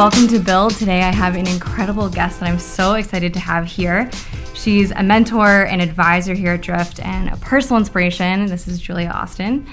[0.00, 0.74] welcome to Build.
[0.76, 4.10] Today I have an incredible guest that I'm so excited to have here.
[4.54, 8.46] She's a mentor and advisor here at Drift and a personal inspiration.
[8.46, 9.66] This is Julia Austin.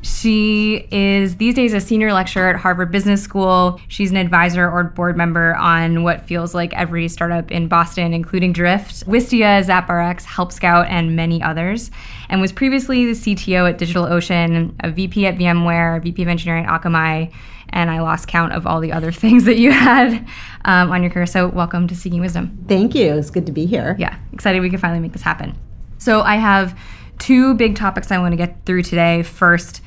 [0.00, 3.78] She is these days a senior lecturer at Harvard Business School.
[3.88, 8.54] She's an advisor or board member on what feels like every startup in Boston, including
[8.54, 11.90] Drift, Wistia, ZappRx, Help Scout, and many others.
[12.30, 16.80] And was previously the CTO at DigitalOcean, a VP at VMware, VP of Engineering at
[16.80, 17.30] Akamai,
[17.70, 20.26] and I lost count of all the other things that you had
[20.64, 21.26] um, on your career.
[21.26, 22.64] So, welcome to Seeking Wisdom.
[22.68, 23.16] Thank you.
[23.16, 23.96] It's good to be here.
[23.98, 25.56] Yeah, excited we could finally make this happen.
[25.98, 26.78] So, I have
[27.18, 29.22] two big topics I want to get through today.
[29.22, 29.82] First,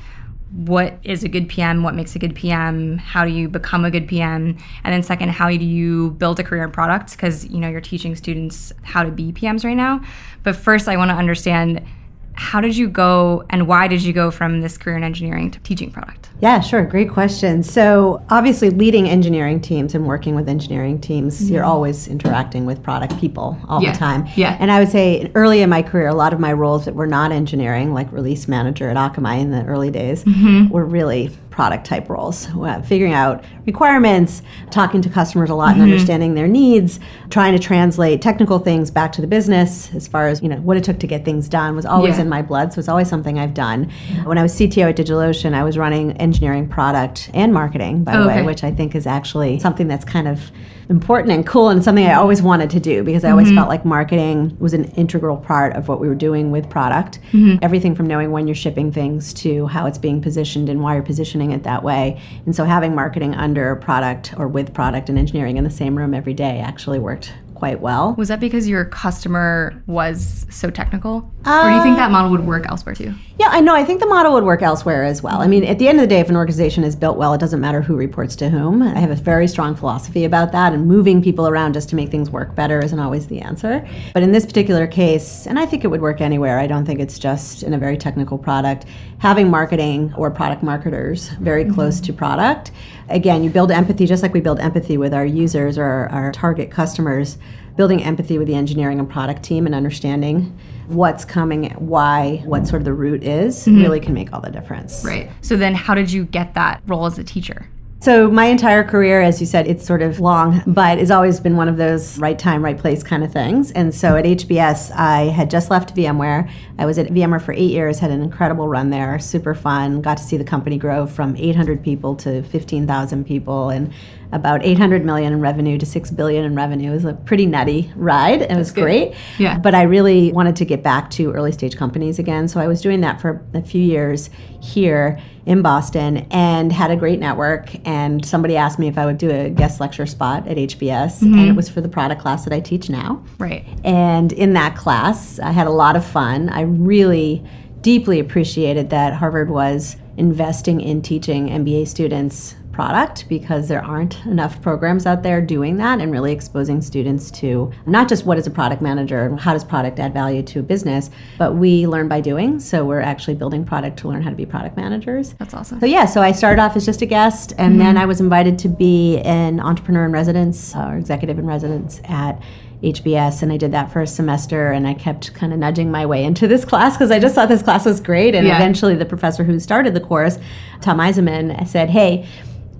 [0.52, 3.90] what is a good PM, what makes a good PM, how do you become a
[3.90, 7.12] good PM, and then second, how do you build a career in product?
[7.12, 10.00] Because you know you're teaching students how to be PMs right now.
[10.42, 11.84] But first, I want to understand
[12.32, 15.60] how did you go and why did you go from this career in engineering to
[15.60, 16.29] teaching product?
[16.40, 16.84] Yeah, sure.
[16.84, 17.62] Great question.
[17.62, 21.54] So, obviously, leading engineering teams and working with engineering teams, mm-hmm.
[21.54, 23.92] you're always interacting with product people all yeah.
[23.92, 24.26] the time.
[24.36, 24.56] Yeah.
[24.58, 27.06] And I would say early in my career, a lot of my roles that were
[27.06, 30.68] not engineering, like release manager at Akamai in the early days, mm-hmm.
[30.72, 35.82] were really product type roles, uh, figuring out requirements, talking to customers a lot mm-hmm.
[35.82, 40.28] and understanding their needs, trying to translate technical things back to the business as far
[40.28, 42.22] as, you know, what it took to get things done was always yeah.
[42.22, 42.72] in my blood.
[42.72, 43.90] So it's always something I've done.
[44.24, 48.26] When I was CTO at DigitalOcean, I was running engineering product and marketing, by the
[48.26, 50.50] way, which I think is actually something that's kind of
[50.88, 53.56] important and cool and something I always wanted to do because I always mm-hmm.
[53.56, 57.20] felt like marketing was an integral part of what we were doing with product.
[57.32, 57.58] Mm-hmm.
[57.62, 61.02] Everything from knowing when you're shipping things to how it's being positioned and why you're
[61.02, 62.20] positioning it that way.
[62.46, 66.14] And so having marketing under product or with product and engineering in the same room
[66.14, 68.14] every day actually worked quite well.
[68.16, 71.30] Was that because your customer was so technical?
[71.44, 73.14] Uh, or do you think that model would work elsewhere too?
[73.38, 73.74] Yeah, I know.
[73.74, 75.42] I think the model would work elsewhere as well.
[75.42, 77.38] I mean, at the end of the day, if an organization is built well, it
[77.38, 78.82] doesn't matter who reports to whom.
[78.82, 82.10] I have a very strong philosophy about that, and moving people around just to make
[82.10, 83.86] things work better isn't always the answer.
[84.14, 86.98] But in this particular case, and I think it would work anywhere, I don't think
[86.98, 88.86] it's just in a very technical product,
[89.20, 91.74] having marketing or product marketers very mm-hmm.
[91.74, 92.72] close to product.
[93.08, 96.32] Again, you build empathy just like we build empathy with our users or our, our
[96.32, 97.38] target customers
[97.76, 100.58] building empathy with the engineering and product team and understanding
[100.88, 103.82] what's coming, why, what sort of the route is, mm-hmm.
[103.82, 105.04] really can make all the difference.
[105.04, 105.30] Right.
[105.40, 107.68] So then, how did you get that role as a teacher?
[108.02, 111.58] So my entire career, as you said, it's sort of long, but it's always been
[111.58, 113.72] one of those right time, right place kind of things.
[113.72, 116.50] And so at HBS, I had just left VMware.
[116.78, 120.00] I was at VMware for eight years, had an incredible run there, super fun.
[120.00, 123.92] Got to see the company grow from 800 people to 15,000 people, and
[124.32, 126.90] about 800 million in revenue to 6 billion in revenue.
[126.90, 128.42] It was a pretty nutty ride.
[128.42, 129.14] It was great.
[129.38, 129.58] Yeah.
[129.58, 132.48] But I really wanted to get back to early stage companies again.
[132.48, 134.30] So I was doing that for a few years
[134.60, 137.74] here in Boston and had a great network.
[137.86, 141.34] And somebody asked me if I would do a guest lecture spot at HBS, mm-hmm.
[141.34, 143.24] and it was for the product class that I teach now.
[143.38, 143.64] Right.
[143.84, 146.48] And in that class, I had a lot of fun.
[146.50, 147.44] I really
[147.80, 154.62] deeply appreciated that Harvard was investing in teaching MBA students product because there aren't enough
[154.62, 158.50] programs out there doing that and really exposing students to not just what is a
[158.50, 162.22] product manager and how does product add value to a business, but we learn by
[162.22, 162.58] doing.
[162.58, 165.34] So we're actually building product to learn how to be product managers.
[165.34, 165.78] That's awesome.
[165.78, 167.80] So yeah, so I started off as just a guest and mm-hmm.
[167.80, 172.40] then I was invited to be an entrepreneur in residence or executive in residence at
[172.82, 176.06] HBS, and I did that for a semester, and I kept kind of nudging my
[176.06, 178.34] way into this class because I just thought this class was great.
[178.34, 178.56] And yeah.
[178.56, 180.38] eventually, the professor who started the course,
[180.80, 182.26] Tom Eisenmann, said, "Hey."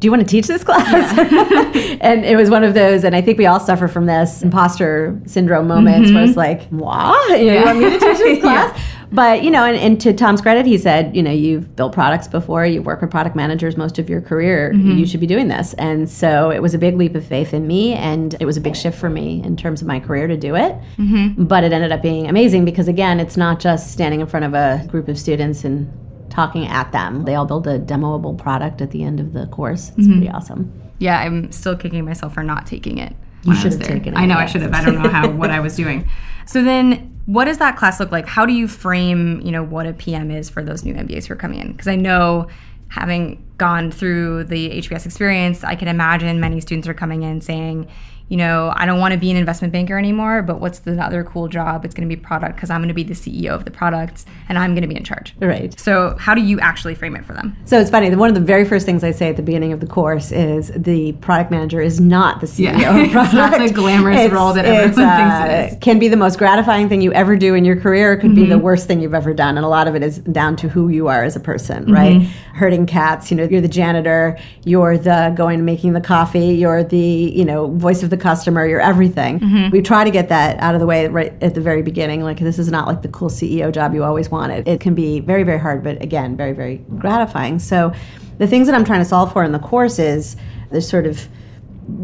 [0.01, 1.15] Do you want to teach this class?
[1.15, 1.97] Yeah.
[2.01, 5.21] and it was one of those, and I think we all suffer from this imposter
[5.27, 6.17] syndrome moments mm-hmm.
[6.17, 7.39] where it's like, what?
[7.39, 7.59] You, know, yeah.
[7.59, 8.75] you want me to teach this class?
[8.75, 8.83] yeah.
[9.13, 12.29] But, you know, and, and, to Tom's credit, he said, you know, you've built products
[12.29, 14.99] before, you've worked with product managers most of your career, mm-hmm.
[14.99, 15.75] you should be doing this.
[15.75, 18.61] And so it was a big leap of faith in me, and it was a
[18.61, 20.77] big shift for me in terms of my career to do it.
[20.97, 21.45] Mm-hmm.
[21.45, 24.55] But it ended up being amazing because, again, it's not just standing in front of
[24.55, 25.93] a group of students and
[26.31, 27.25] talking at them.
[27.25, 29.91] They all build a demoable product at the end of the course.
[29.91, 30.13] It's mm-hmm.
[30.13, 30.73] pretty awesome.
[30.99, 33.15] Yeah, I'm still kicking myself for not taking it.
[33.43, 34.19] You should have taken it.
[34.19, 34.73] I know I should have.
[34.73, 36.09] I don't know how what I was doing.
[36.47, 38.27] So then what does that class look like?
[38.27, 41.35] How do you frame, you know, what a PM is for those new MBAs who
[41.35, 41.73] are coming in?
[41.73, 42.49] Because I know
[42.89, 47.87] having gone through the HBS experience, I can imagine many students are coming in saying,
[48.31, 51.25] you know, I don't want to be an investment banker anymore, but what's the other
[51.25, 51.85] cool job?
[51.85, 54.25] It's going to be product because I'm going to be the CEO of the products
[54.49, 55.35] and I'm going to be in charge.
[55.41, 55.79] Right.
[55.79, 57.57] So, how do you actually frame it for them?
[57.65, 58.15] So it's funny.
[58.15, 60.71] One of the very first things I say at the beginning of the course is
[60.77, 62.97] the product manager is not the CEO Yeah.
[62.97, 63.31] of product.
[63.31, 65.79] It's not the glamorous role that everyone thinks uh, it is.
[65.81, 68.13] Can be the most gratifying thing you ever do in your career.
[68.13, 68.63] It could be the mm-hmm.
[68.63, 71.09] worst thing you've ever done, and a lot of it is down to who you
[71.09, 71.93] are as a person, mm-hmm.
[71.93, 72.23] right?
[72.55, 73.31] Herding cats.
[73.31, 74.39] You know, you're the janitor.
[74.65, 76.55] You're the going and making the coffee.
[76.55, 78.67] You're the you know voice of the customer.
[78.67, 79.41] You're everything.
[79.41, 79.71] Mm-hmm.
[79.71, 82.23] We try to get that out of the way right at the very beginning.
[82.23, 84.69] Like this is not like the cool CEO job you always wanted.
[84.69, 87.59] It can be very very hard, but again, very very gratifying.
[87.59, 87.93] So,
[88.39, 90.37] the things that I'm trying to solve for in the course is
[90.71, 91.29] there's sort of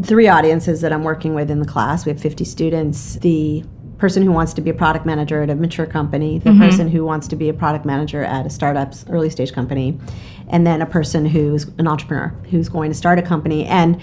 [0.02, 2.04] three audiences that I'm working with in the class.
[2.04, 3.16] We have 50 students.
[3.16, 3.64] The
[3.98, 6.60] person who wants to be a product manager at a mature company, the mm-hmm.
[6.60, 9.98] person who wants to be a product manager at a startup's early stage company,
[10.48, 13.64] and then a person who's an entrepreneur who's going to start a company.
[13.64, 14.00] And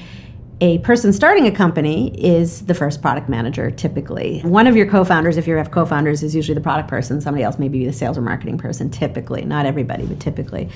[0.63, 4.39] a person starting a company is the first product manager typically.
[4.43, 7.19] One of your co founders, if you have co founders, is usually the product person.
[7.19, 9.43] Somebody else may be the sales or marketing person, typically.
[9.43, 10.69] Not everybody, but typically.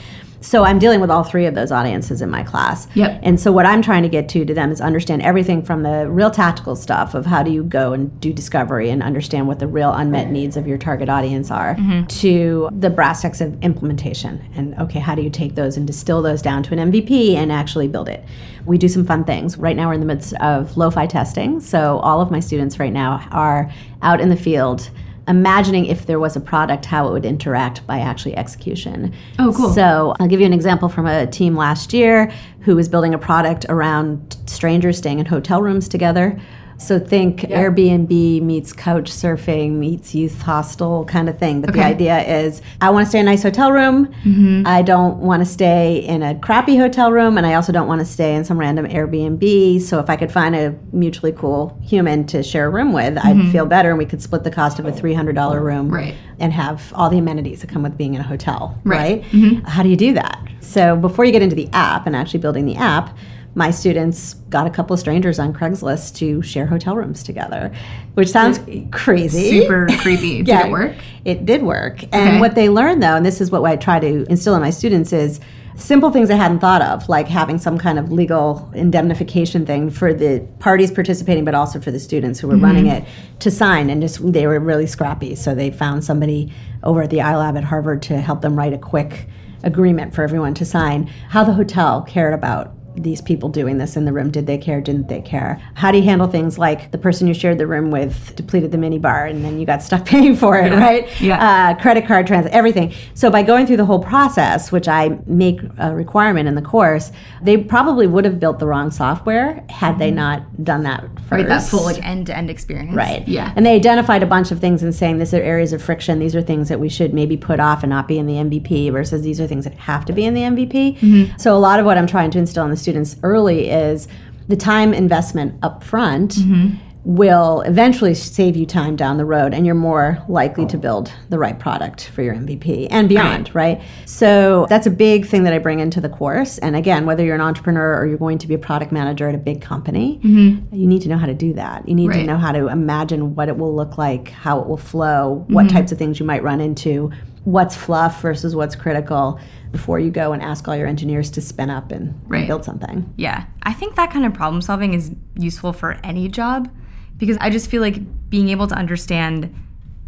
[0.48, 2.88] So I'm dealing with all three of those audiences in my class.
[2.96, 3.20] Yep.
[3.22, 6.10] And so what I'm trying to get to to them is understand everything from the
[6.10, 9.68] real tactical stuff of how do you go and do discovery and understand what the
[9.68, 12.06] real unmet needs of your target audience are mm-hmm.
[12.06, 14.42] to the brass tacks of implementation.
[14.56, 17.52] And okay, how do you take those and distill those down to an MVP and
[17.52, 18.24] actually build it?
[18.66, 19.58] We do some fun things.
[19.58, 21.60] Right now we're in the midst of lo-fi testing.
[21.60, 23.70] So all of my students right now are
[24.02, 24.90] out in the field
[25.28, 29.14] imagining if there was a product how it would interact by actually execution.
[29.40, 29.74] Oh, cool.
[29.74, 32.32] So I'll give you an example from a team last year
[32.62, 36.40] who was building a product around strangers staying in hotel rooms together.
[36.78, 41.62] So think Airbnb meets couch surfing meets youth hostel kind of thing.
[41.62, 44.08] But the idea is I want to stay in a nice hotel room.
[44.24, 44.64] Mm-hmm.
[44.66, 48.00] I don't want to stay in a crappy hotel room and I also don't want
[48.00, 49.82] to stay in some random Airbnb.
[49.82, 53.36] So if I could find a mutually cool human to share a room with, I'd
[53.36, 53.52] mm-hmm.
[53.52, 56.16] feel better and we could split the cost of a $300 room Right.
[56.40, 58.98] and have all the amenities that come with being in a hotel, Right.
[58.98, 59.32] right?
[59.32, 59.66] Mm-hmm.
[59.66, 60.40] How do you do that?
[60.60, 63.18] So before you get into the app and actually building the app,
[63.58, 67.74] my students got a couple of strangers on Craigslist to share hotel rooms together,
[68.14, 68.60] which sounds
[68.92, 69.62] crazy.
[69.62, 70.44] Super creepy.
[70.44, 70.96] Did it work?
[71.26, 72.04] It did work.
[72.14, 72.40] And Okay.
[72.40, 75.12] what they learned though, and this is what I try to instill in my students
[75.12, 75.40] is
[75.76, 80.14] simple things I hadn't thought of, like having some kind of legal indemnification thing for
[80.14, 82.64] the parties participating, but also for the students who were mm-hmm.
[82.64, 83.06] running it
[83.40, 83.90] to sign.
[83.90, 85.34] And just they were really scrappy.
[85.34, 86.54] So they found somebody
[86.84, 89.28] over at the iLab at Harvard to help them write a quick
[89.64, 91.08] agreement for everyone to sign.
[91.30, 94.32] How the hotel cared about these people doing this in the room.
[94.32, 94.82] Did they care?
[94.82, 95.62] Didn't they care?
[95.76, 98.78] How do you handle things like the person you shared the room with depleted the
[98.78, 101.08] minibar and then you got stuck paying for it, right?
[101.22, 101.72] Yeah.
[101.72, 102.94] Uh, credit card trans, everything.
[103.14, 107.12] So by going through the whole process, which I make a requirement in the course,
[107.42, 111.14] they probably would have built the wrong software had they not done that first.
[111.14, 111.36] Mm-hmm.
[111.36, 112.96] Right, that full like end to end experience.
[112.96, 113.28] Right.
[113.28, 113.54] Yeah.
[113.56, 116.20] And they identified a bunch of things and saying these are areas of friction.
[116.20, 118.92] These are things that we should maybe put off and not be in the MVP
[118.92, 120.98] versus these are things that have to be in the MVP.
[121.00, 121.38] Mm-hmm.
[121.38, 124.08] So a lot of what I'm trying to instill in the students early is
[124.48, 126.78] the time investment up front Mm-hmm.
[127.04, 131.38] will eventually save you time down the road and you're more likely to build the
[131.40, 133.82] right product for your MVP and beyond, right?
[134.06, 136.58] So that's a big thing that I bring into the course.
[136.58, 139.36] And again, whether you're an entrepreneur or you're going to be a product manager at
[139.36, 141.88] a big company, you need to know how to do that.
[141.88, 144.78] You need to know how to imagine what it will look like, how it will
[144.78, 147.12] flow, what types of things you might run into,
[147.48, 149.40] what's fluff versus what's critical
[149.72, 152.46] before you go and ask all your engineers to spin up and Right.
[152.46, 153.14] build something.
[153.16, 153.46] Yeah.
[153.64, 156.70] I think that kind of problem solving is useful for any job
[157.18, 159.54] because I just feel like being able to understand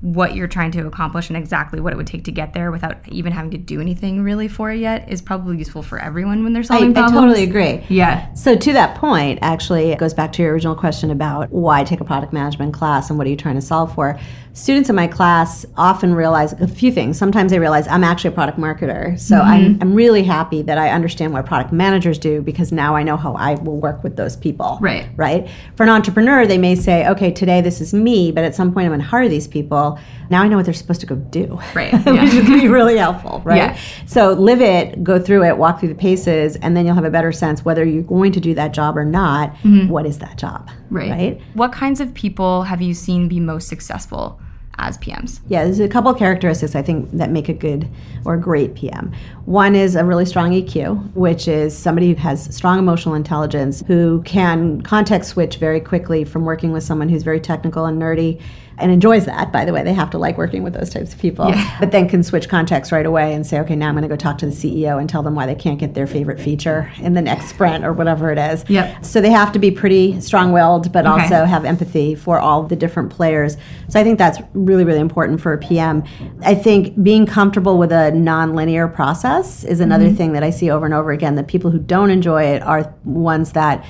[0.02, 2.98] what you're trying to accomplish and exactly what it would take to get there without
[3.10, 6.54] even having to do anything really for it yet is probably useful for everyone when
[6.54, 7.22] they're I, solving I problems.
[7.22, 7.84] totally agree.
[7.90, 8.34] Yeah.
[8.34, 12.00] So to that point, actually, it goes back to your original question about why take
[12.00, 14.20] a product management class and what are you trying to solve for.
[14.54, 17.18] Students in my class often realize a few things.
[17.18, 19.50] Sometimes they realize I'm actually a product marketer, so Mm-hmm.
[19.50, 23.16] I'm, I'm really happy that I understand what product managers do because now I know
[23.16, 24.78] how I will work with those people.
[24.82, 25.08] Right.
[25.16, 25.50] Right.
[25.76, 28.86] For an entrepreneur, they may say, okay, today this is me, but at some point
[28.86, 29.89] I'm going to hire these people.
[30.30, 31.60] Now I know what they're supposed to go do.
[31.74, 32.24] Right, Which yeah.
[32.24, 33.42] is going to be really helpful.
[33.50, 33.58] Right.
[33.58, 33.80] Yeah.
[34.06, 37.10] So live it, go through it, walk through the paces, and then you'll have a
[37.10, 39.56] better sense whether you're going to do that job or not.
[39.88, 40.68] What is that job?
[40.68, 40.96] Mm-hmm.
[40.96, 41.10] Right.
[41.10, 41.42] Right.
[41.54, 44.40] What kinds of people have you seen be most successful
[44.80, 45.42] as PMs?
[45.48, 47.88] Yeah, there's a couple of characteristics I think that make a good
[48.26, 49.14] or great PM.
[49.46, 54.22] One is a really strong EQ, which is somebody who has strong emotional intelligence, who
[54.24, 58.42] can context switch very quickly from working with someone who's very technical and nerdy
[58.80, 59.84] and enjoys that, by the way.
[59.84, 61.78] They have to like working with those types of people, Yeah.
[61.80, 64.16] but then can switch context right away and say, okay, now I'm going to go
[64.16, 67.14] talk to the CEO and tell them why they can't get their favorite feature in
[67.14, 68.64] the next sprint or whatever it is.
[68.70, 69.06] Yep.
[69.06, 71.22] So they have to be pretty strong willed, but Okay.
[71.24, 73.58] also have empathy for all the different players.
[73.90, 76.04] So I think that's really, really important for a PM.
[76.44, 80.16] I think being comfortable with a non-linear process is another Mm-hmm.
[80.16, 81.36] thing that I see over and over again.
[81.36, 83.86] That people who don't enjoy it are ones that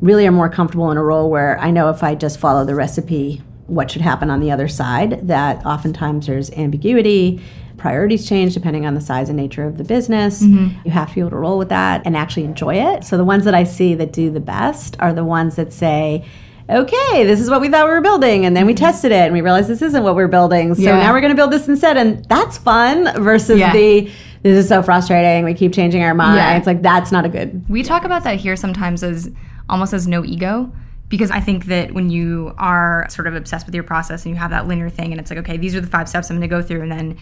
[0.00, 2.74] really are more comfortable in a role where I know if I just follow the
[2.74, 7.40] recipe, what should happen on the other side, that oftentimes there's ambiguity.
[7.76, 10.42] Priorities change depending on the size and nature of the business.
[10.42, 10.80] Mm-hmm.
[10.84, 13.04] You have to be able to roll with that and actually enjoy it.
[13.04, 16.26] So, the ones that I see that do the best are the ones that say,
[16.68, 18.44] okay, this is what we thought we were building.
[18.44, 18.84] And then we mm-hmm.
[18.84, 20.74] tested it and we realized this isn't what we're building.
[20.74, 20.98] So Yeah.
[20.98, 21.96] now we're going to build this instead.
[21.96, 23.72] And that's fun versus Yeah.
[23.72, 24.10] the,
[24.42, 25.44] this is so frustrating.
[25.44, 26.36] We keep changing our mind.
[26.36, 26.56] Yeah.
[26.56, 27.68] It's like, that's not a good.
[27.68, 29.30] We talk about that here sometimes as
[29.68, 30.72] almost as no ego
[31.10, 34.38] because I think that when you are sort of obsessed with your process and you
[34.38, 36.48] have that linear thing and it's like, okay, these are the five steps I'm going
[36.48, 37.18] to go through and then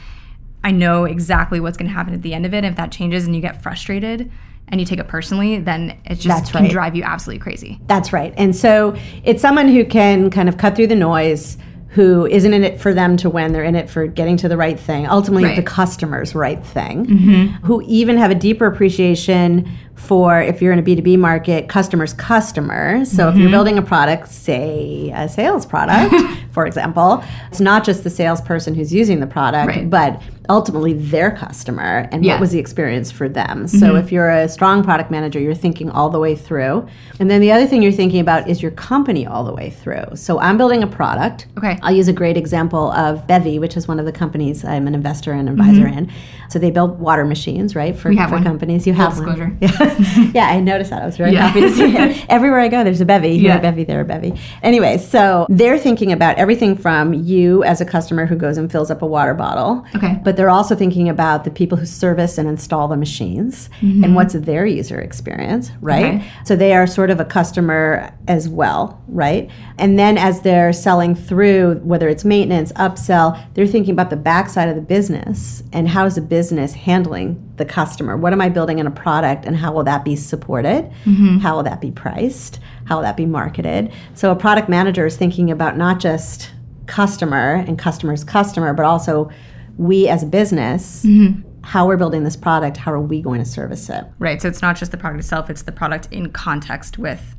[0.62, 2.58] I know exactly what's going to happen at the end of it.
[2.58, 4.30] And If that changes and you get frustrated
[4.68, 6.70] and you take it personally, then it just That's can right.
[6.70, 7.80] drive you absolutely crazy.
[7.86, 8.34] That's right.
[8.36, 11.56] And so it's someone who can kind of cut through the noise,
[11.90, 13.52] who isn't in it for them to win.
[13.52, 15.56] They're in it for getting to the right thing, ultimately Right.
[15.56, 17.66] the customer's right thing, mm-hmm.
[17.66, 23.10] who even have a deeper appreciation for if you're in a B2B market, customers' customers.
[23.10, 23.52] So if you're mm-hmm.
[23.52, 26.14] building a product, say a sales product,
[26.52, 29.90] for example, it's not just the salesperson who's using the product, Right.
[29.90, 32.34] but ultimately their customer and Yeah.
[32.34, 33.66] what was the experience for them.
[33.66, 33.96] So mm-hmm.
[33.96, 36.86] if you're a strong product manager, you're thinking all the way through.
[37.18, 40.04] And then the other thing you're thinking about is your company all the way through.
[40.14, 41.48] So I'm building a product.
[41.58, 41.77] Okay.
[41.82, 44.94] I'll use a great example of Bevi, which is one of the companies I'm an
[44.94, 46.10] investor and advisor in.
[46.50, 48.42] So they build water machines, right, for, for one.
[48.42, 48.86] companies.
[48.86, 49.46] You have disclosure.
[49.48, 49.58] one.
[49.60, 50.30] Yeah.
[50.34, 51.02] yeah, I noticed that.
[51.02, 51.46] I was very Yeah.
[51.48, 52.24] happy to see it.
[52.30, 53.32] Everywhere I go, there's a Bevi.
[53.38, 53.56] Here, Yeah.
[53.58, 54.38] a Bevi, there, a Bevi.
[54.62, 58.90] Anyway, so they're thinking about everything from you as a customer who goes and fills
[58.90, 59.84] up a water bottle.
[59.94, 60.18] Okay.
[60.24, 64.34] But they're also thinking about the people who service and install the machines and what's
[64.34, 66.04] their user experience, right?
[66.04, 66.16] Mm-hmm.
[66.18, 66.30] Okay.
[66.44, 69.50] So they are sort of a customer as well, right?
[69.78, 74.68] And then as they're selling through, whether it's maintenance, upsell, they're thinking about the backside
[74.68, 78.16] of the business and how is the business handling the customer?
[78.16, 80.90] What am I building in a product and how will that be supported?
[81.04, 81.38] Mm-hmm.
[81.38, 82.60] How will that be priced?
[82.84, 83.92] How will that be marketed?
[84.14, 86.50] So a product manager is thinking about not just
[86.86, 89.30] customer and customer's customer, but also
[89.76, 91.40] we as a business, mm-hmm.
[91.62, 94.04] how we're building this product, how are we going to service it?
[94.18, 94.42] Right.
[94.42, 97.36] So it's not just the product itself, it's the product in context with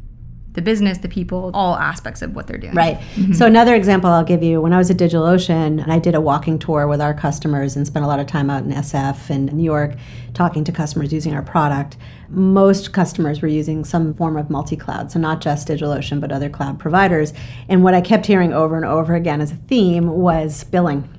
[0.54, 2.74] the business, the people, all aspects of what they're doing.
[2.74, 2.98] Right.
[2.98, 3.34] Mm-hmm.
[3.34, 6.22] So another example I'll give you: when I was at DigitalOcean, and I did a
[6.22, 9.54] walking tour with our customers and spent a lot of time out in SF and
[9.54, 9.96] New York,
[10.34, 11.98] talking to customers using our product.
[12.30, 16.80] Most customers were using some form of multi-cloud, so not just DigitalOcean, but other cloud
[16.80, 17.34] providers.
[17.68, 21.10] And what I kept hearing over and over again as a theme was billing.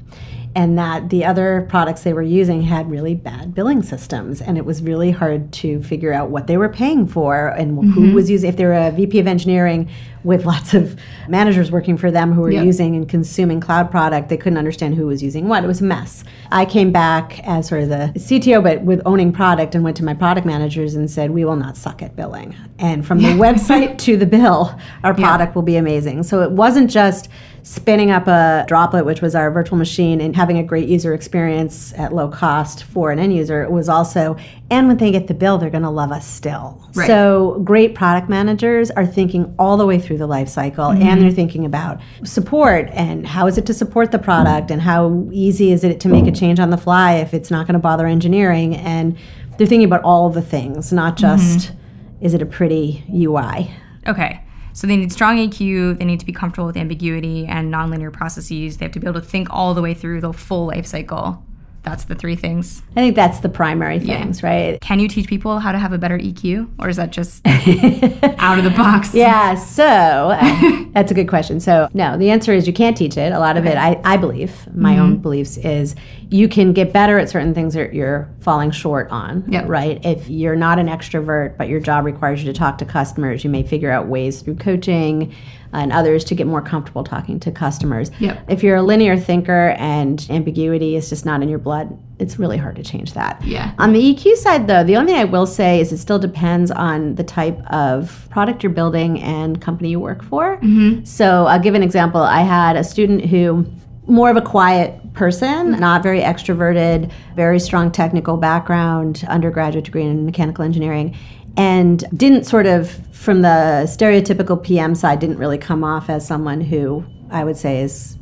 [0.54, 4.64] And that the other products they were using had really bad billing systems, and it
[4.64, 8.14] was really hard to figure out what they were paying for and who mm-hmm.
[8.14, 8.48] was using.
[8.48, 9.88] If they were a VP of engineering
[10.24, 12.64] with lots of managers working for them who were Yep.
[12.64, 15.64] using and consuming cloud product, they couldn't understand who was using what.
[15.64, 16.24] It was a mess.
[16.50, 20.04] I came back as sort of the CTO, but with owning product, and went to
[20.04, 23.98] my product managers and said, "We will not suck at billing." And from the website
[24.06, 26.24] to the bill, our product will be amazing.
[26.24, 27.28] So it wasn't just
[27.62, 31.92] spinning up a droplet, which was our virtual machine, and having a great user experience
[31.94, 33.68] at low cost for an end user.
[33.70, 34.36] Was also,
[34.70, 36.88] and when they get the bill, they're going to love us still.
[36.94, 37.06] Right.
[37.06, 41.20] So great product managers are thinking all the way through the life cycle, and mm-hmm.
[41.20, 45.72] they're thinking about support and how is it to support the product, and how easy
[45.72, 48.06] is it to make a change on the fly if it's not going to bother
[48.06, 49.16] engineering, and
[49.58, 52.24] they're thinking about all the things, not just mm-hmm.
[52.24, 53.70] is it a pretty UI.
[54.06, 54.40] Okay.
[54.72, 58.78] So they need strong EQ, they need to be comfortable with ambiguity and nonlinear processes.
[58.78, 61.44] They have to be able to think all the way through the full life cycle.
[61.82, 62.82] That's the three things.
[62.92, 64.80] I think that's the primary things, right?
[64.80, 68.58] Can you teach people how to have a better EQ or is that just out
[68.58, 69.14] of the box?
[69.14, 71.58] Yeah, so uh, that's a good question.
[71.58, 73.32] So, no, the answer is you can't teach it.
[73.32, 75.94] A lot of it, I, I believe, my own beliefs, is
[76.28, 79.68] you can get better at certain things that you're falling short on, Yep.
[79.68, 80.04] right?
[80.04, 83.50] If you're not an extrovert, but your job requires you to talk to customers, you
[83.50, 85.34] may figure out ways through coaching
[85.72, 88.10] and others to get more comfortable talking to customers.
[88.18, 88.44] Yep.
[88.48, 92.56] If you're a linear thinker and ambiguity is just not in your blood, it's really
[92.56, 93.42] hard to change that.
[93.44, 93.72] Yeah.
[93.78, 96.70] On the EQ side, though, the only thing I will say is it still depends
[96.70, 100.56] on the type of product you're building and company you work for.
[100.58, 101.04] Mm-hmm.
[101.04, 102.20] So I'll give an example.
[102.20, 103.66] I had a student who
[104.06, 105.80] more of a quiet person, mm-hmm.
[105.80, 111.16] not very extroverted, very strong technical background, undergraduate degree in mechanical engineering,
[111.56, 116.60] and didn't sort of, from the stereotypical PM side, didn't really come off as someone
[116.60, 118.16] who I would say is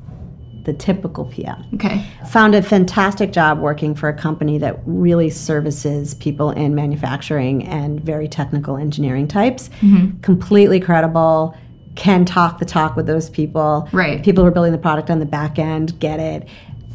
[0.65, 1.65] the typical PM.
[1.75, 2.05] Okay.
[2.31, 8.01] Found a fantastic job working for a company that really services people in manufacturing and
[8.01, 9.71] very technical engineering types.
[9.81, 10.21] Mm-hmm.
[10.21, 11.57] Completely credible,
[11.97, 13.89] can talk the talk with those people.
[13.93, 14.23] Right.
[14.23, 16.47] People who are building the product on the back end get it.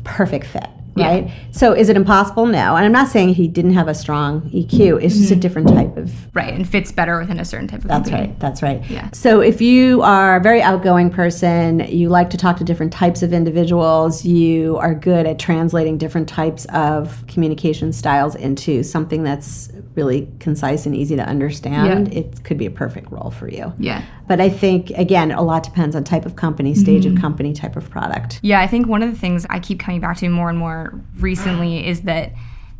[0.03, 0.69] Perfect fit.
[0.95, 1.07] Yeah.
[1.07, 1.31] Right.
[1.51, 2.45] So is it impossible?
[2.45, 2.75] No.
[2.75, 5.01] And I'm not saying he didn't have a strong EQ.
[5.01, 5.39] It's just a mm-hmm.
[5.39, 8.29] different type of Right, and fits better within a certain type of that's company.
[8.29, 8.39] right.
[8.39, 8.89] That's right.
[8.89, 9.09] Yeah.
[9.11, 13.23] So if you are a very outgoing person, you like to talk to different types
[13.23, 19.71] of individuals, you are good at translating different types of communication styles into something that's
[19.95, 23.73] really concise and easy to understand, it could be a perfect role for you.
[23.77, 24.03] Yeah.
[24.27, 27.15] But I think again, a lot depends on type of company, stage Mm-hmm.
[27.17, 28.39] of company, type of product.
[28.41, 30.99] Yeah, I think one of the things I keep coming back to more and more
[31.17, 32.31] recently is that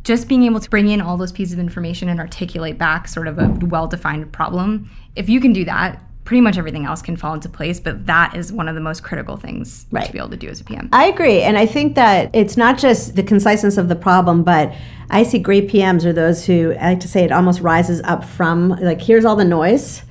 [0.02, 3.26] just being able to bring in all those pieces of information and articulate back sort
[3.26, 7.16] of a well defined problem, if you can do that, pretty much everything else can
[7.16, 7.78] fall into place.
[7.80, 10.06] But that is one of the most critical things Right.
[10.06, 10.88] to be able to do as a PM.
[10.92, 11.42] I agree.
[11.42, 14.72] And I think that it's not just the conciseness of the problem, but
[15.10, 18.24] I see great PMs are those who, I like to say, it almost rises up
[18.24, 20.02] from, like, here's all the noise.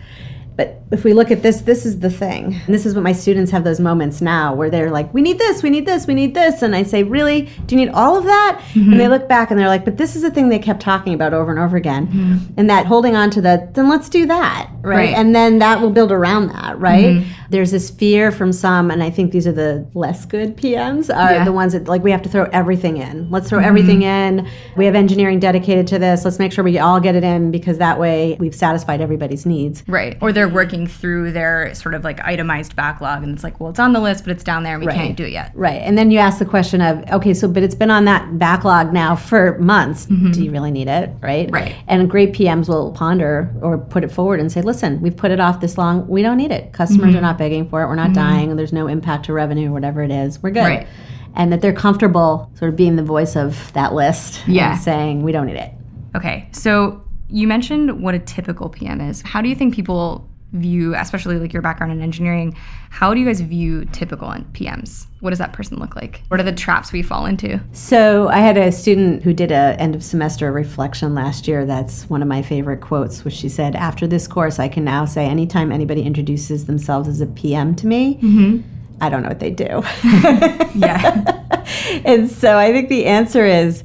[0.55, 2.53] But if we look at this, this is the thing.
[2.65, 5.39] And this is what my students have those moments now where they're like, we need
[5.39, 6.62] this, we need this, we need this.
[6.62, 7.50] And I say, really?
[7.65, 8.62] Do you need all of that?
[8.75, 9.12] And they mm-hmm.
[9.12, 11.50] look back and they're like, but this is the thing they kept talking about over
[11.50, 12.07] and over again.
[12.07, 12.53] Mm-hmm.
[12.57, 14.69] And that holding on to the, then let's do that.
[14.81, 14.95] Right.
[14.95, 15.13] Right.
[15.15, 16.79] And then that will build around that.
[16.79, 17.15] Right.
[17.15, 17.31] Mm-hmm.
[17.50, 21.33] There's this fear from some, and I think these are the less good PMs, are
[21.33, 21.43] Yeah.
[21.45, 23.29] the ones that like we have to throw everything in.
[23.29, 24.47] Let's throw everything in.
[24.75, 26.25] We have engineering dedicated to this.
[26.25, 29.83] Let's make sure we all get it in because that way we've satisfied everybody's needs.
[29.88, 30.17] Right.
[30.21, 33.79] Or they're working through their sort of like itemized backlog and it's like, well, it's
[33.79, 34.97] on the list, but it's down there and we Right.
[34.97, 35.51] can't do it yet.
[35.53, 35.81] Right.
[35.81, 38.93] And then you ask the question of, okay, so but it's been on that backlog
[38.93, 40.05] now for months.
[40.07, 40.31] Mm-hmm.
[40.31, 41.11] Do you really need it?
[41.21, 41.49] Right.
[41.51, 41.75] Right.
[41.87, 45.39] And great PMs will ponder or put it forward and say, listen, we've put it
[45.39, 46.07] off this long.
[46.07, 46.73] We don't need it.
[46.73, 47.21] Customers are mm-hmm.
[47.21, 47.87] not begging for it.
[47.87, 48.13] We're not mm-hmm.
[48.13, 48.55] dying.
[48.55, 50.41] There's no impact to revenue or whatever it is.
[50.41, 50.61] We're good.
[50.61, 50.87] Right.
[51.35, 54.73] And that they're comfortable sort of being the voice of that list Yeah.
[54.73, 55.71] and saying, we don't need it.
[56.15, 56.47] Okay.
[56.51, 59.21] So you mentioned what a typical PM is.
[59.23, 62.55] How do you think people view, especially like your background in engineering,
[62.89, 65.07] how do you guys view typical PMs?
[65.19, 66.22] What does that person look like?
[66.27, 67.60] What are the traps we fall into?
[67.74, 71.65] So I had a student who did a end of semester reflection last year.
[71.65, 75.05] That's one of my favorite quotes, which she said, "After this course, I can now
[75.05, 78.62] say anytime anybody introduces themselves as a PM to me, mm-hmm.
[79.01, 79.83] I don't know what they do."
[80.75, 81.43] Yeah.
[82.03, 83.83] and so I think the answer is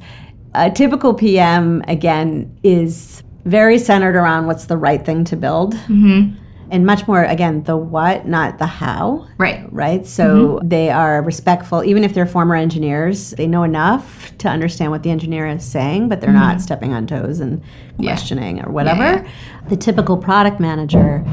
[0.55, 5.75] a typical PM again is very centered around what's the right thing to build.
[5.75, 6.35] Mm-hmm.
[6.71, 9.27] And much more, again, the what, not the how.
[9.37, 9.65] Right.
[9.71, 10.05] right?
[10.05, 10.67] So mm-hmm.
[10.67, 15.09] they are respectful, even if they're former engineers, they know enough to understand what the
[15.09, 16.63] engineer is saying, but they're not mm-hmm.
[16.63, 17.63] stepping on toes and
[17.97, 19.01] questioning or whatever.
[19.01, 19.27] Yeah,
[19.69, 21.25] The typical product manager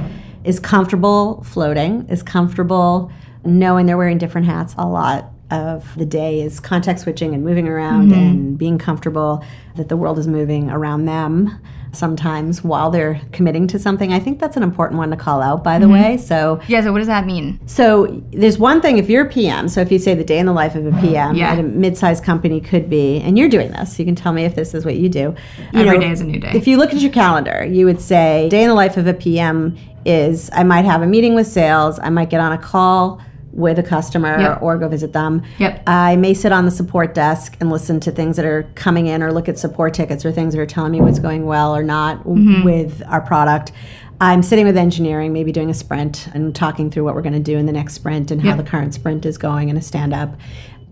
[0.44, 3.12] is comfortable floating, is comfortable
[3.44, 4.75] knowing they're wearing different hats.
[4.79, 8.20] A lot of the day is context switching and moving around mm-hmm.
[8.20, 9.44] and being comfortable
[9.77, 11.61] that the world is moving around them
[11.92, 14.12] sometimes while they're committing to something.
[14.12, 16.12] I think that's an important one to call out by the mm-hmm.
[16.12, 16.16] way.
[16.16, 16.83] So Yeah.
[16.83, 17.61] So what does that mean?
[17.66, 19.68] so there's one thing if you're a PM.
[19.68, 21.53] So if you say the day in the life of a PM Yeah.
[21.53, 24.55] at a mid-sized company could be, and you're doing this, you can tell me if
[24.55, 25.35] this is what you do.
[25.72, 26.53] You Every day is a new day.
[26.55, 29.14] If you look at your calendar, you would say day in the life of a
[29.14, 33.20] PM is I might have a meeting with sales, I might get on a call
[33.57, 34.62] with a customer Yep.
[34.62, 35.42] or go visit them.
[35.59, 35.83] Yep.
[35.87, 39.23] I may sit on the support desk and listen to things that are coming in
[39.23, 41.83] or look at support tickets or things that are telling me what's going well or
[41.83, 42.64] not w- mm-hmm.
[42.64, 43.73] with our product.
[44.21, 47.38] I'm sitting with engineering, maybe doing a sprint and talking through what we're going to
[47.38, 50.14] do in the next sprint and how the current sprint is going in a stand
[50.14, 50.37] up.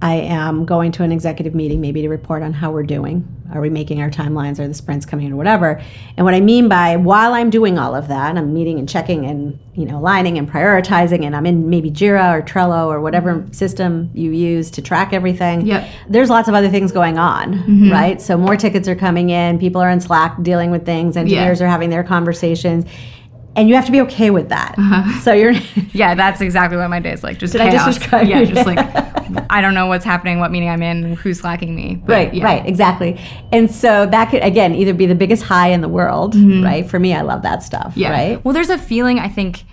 [0.02, 3.26] I am going to an executive meeting maybe to report on how we're doing.
[3.54, 4.59] Are we making our timelines?
[4.59, 5.80] Are the sprints coming in or whatever?
[6.16, 9.24] And what I mean by while I'm doing all of that, I'm meeting and checking
[9.24, 13.35] and you know aligning and prioritizing, and I'm in maybe Jira or Trello or whatever
[13.35, 13.52] mm-hmm.
[13.52, 15.66] system you use to track everything.
[15.66, 15.88] Yep.
[16.09, 17.90] There's lots of other things going on, mm-hmm.
[17.90, 18.20] right?
[18.20, 19.59] So more tickets are coming in.
[19.59, 21.16] People are in Slack dealing with things.
[21.16, 22.85] Engineers are having their conversations.
[23.57, 24.74] And you have to be okay with that.
[24.76, 25.20] Uh-huh.
[25.20, 25.52] So you're
[25.92, 27.38] Yeah, that's exactly what my day is like.
[27.38, 27.98] Just Did I just chaos.
[27.98, 29.13] describe yeah, just like
[29.50, 31.96] I don't know what's happening, what meeting I'm in, who's slacking me.
[31.96, 32.44] But, Right, yeah.
[32.44, 33.20] right, exactly.
[33.52, 36.64] And so that could again either be the biggest high in the world, mm-hmm.
[36.64, 36.88] right?
[36.88, 38.10] For me, I love that stuff, Yeah.
[38.10, 38.44] right?
[38.44, 39.64] Well, there's a feeling I think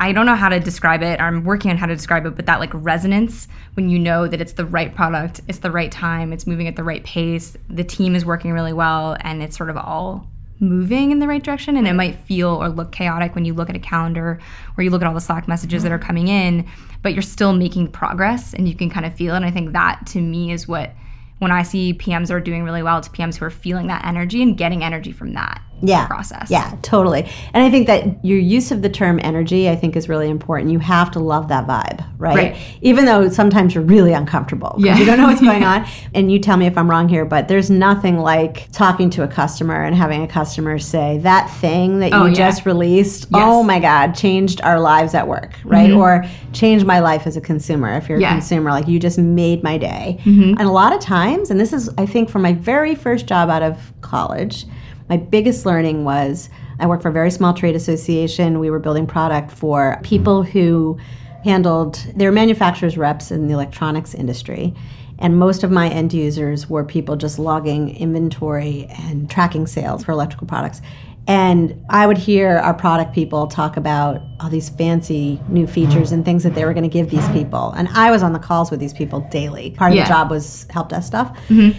[0.00, 1.20] I don't know how to describe it.
[1.20, 4.40] I'm working on how to describe it, but that like resonance when you know that
[4.40, 7.82] it's the right product, it's the right time, it's moving at the right pace, the
[7.82, 10.28] team is working really well, and it's sort of all
[10.60, 11.76] moving in the right direction.
[11.76, 14.38] And it might feel or look chaotic when you look at a calendar
[14.76, 16.06] or you look at all the Slack messages that are mm-hmm.
[16.06, 16.68] coming in,
[17.02, 19.38] but you're still making progress and you can kind of feel it.
[19.38, 20.92] And I think that to me is what
[21.38, 24.42] when I see PMs are doing really well, it's PMs who are feeling that energy
[24.42, 26.50] and getting energy from that yeah process.
[26.50, 27.28] Yeah, totally.
[27.52, 30.70] And I think that your use of the term energy, I think, is really important.
[30.72, 32.36] You have to love that vibe, right?
[32.36, 32.56] Right.
[32.82, 34.96] Even though sometimes you're really uncomfortable Yeah.
[34.98, 35.86] You don't know what's going on.
[36.14, 39.28] And you tell me if I'm wrong here, but there's nothing like talking to a
[39.28, 42.34] customer and having a customer say, that thing that oh, you Oh, yeah.
[42.34, 43.42] just released, Yes.
[43.44, 45.90] oh my God, changed our lives at work, right?
[45.90, 45.98] Mm-hmm.
[45.98, 47.96] Or changed my life as a consumer.
[47.96, 48.30] If you're Yeah.
[48.30, 50.18] a consumer, like you just made my day.
[50.24, 50.50] Mm-hmm.
[50.58, 53.48] And a lot of times, and this is, I think, from my very first job
[53.48, 54.64] out of college,
[55.08, 58.58] my biggest learning was I worked for a very small trade association.
[58.60, 60.98] We were building product for people who
[61.44, 64.74] handled, they were manufacturers reps in the electronics industry.
[65.18, 70.12] And most of my end users were people just logging inventory and tracking sales for
[70.12, 70.80] electrical products.
[71.26, 76.24] And I would hear our product people talk about all these fancy new features and
[76.24, 77.72] things that they were going to give these people.
[77.72, 79.72] And I was on the calls with these people daily.
[79.72, 80.04] Part of Yeah.
[80.04, 81.36] the job was help desk stuff.
[81.48, 81.78] Mm-hmm.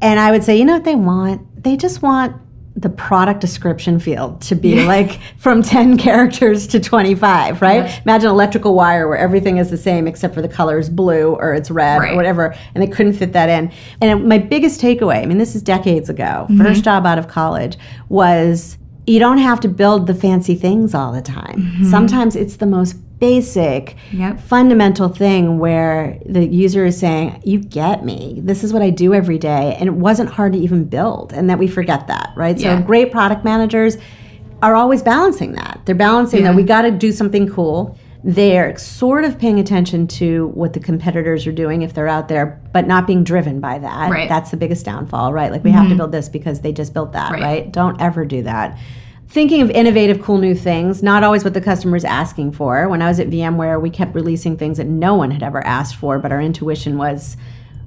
[0.00, 1.62] And I would say, you know what they want?
[1.62, 2.36] They just want
[2.78, 8.02] the product description field to be like from 10 characters to 25, right?
[8.04, 11.54] Imagine electrical wire where everything is the same except for the color is blue or
[11.54, 12.12] it's red Right.
[12.12, 12.54] or whatever.
[12.74, 13.72] And they couldn't fit that in.
[14.02, 16.58] And my biggest takeaway, I mean, this is decades ago, Mm-hmm.
[16.62, 17.78] first job out of college,
[18.10, 21.56] was you don't have to build the fancy things all the time.
[21.62, 21.84] Mm-hmm.
[21.90, 24.40] Sometimes it's the most basic Yep.
[24.40, 28.40] fundamental thing where the user is saying, You get me.
[28.44, 29.76] This is what I do every day.
[29.78, 31.32] And it wasn't hard to even build.
[31.32, 32.58] And that we forget that, right?
[32.58, 32.78] Yeah.
[32.78, 33.96] So great product managers
[34.62, 35.80] are always balancing that.
[35.84, 36.48] They're balancing Yeah.
[36.52, 37.96] that we got to do something cool.
[38.24, 42.60] They're sort of paying attention to what the competitors are doing if they're out there,
[42.72, 44.10] but not being driven by that.
[44.10, 44.28] Right.
[44.28, 45.52] That's the biggest downfall, right?
[45.52, 45.98] Like we have to mm-hmm.
[45.98, 47.42] build this because they just built that, Right.
[47.42, 47.72] right?
[47.72, 48.76] Don't ever do that
[49.28, 52.88] thinking of innovative, cool new things, not always what the customer's asking for.
[52.88, 55.96] When I was at VMware, we kept releasing things that no one had ever asked
[55.96, 57.36] for, but our intuition was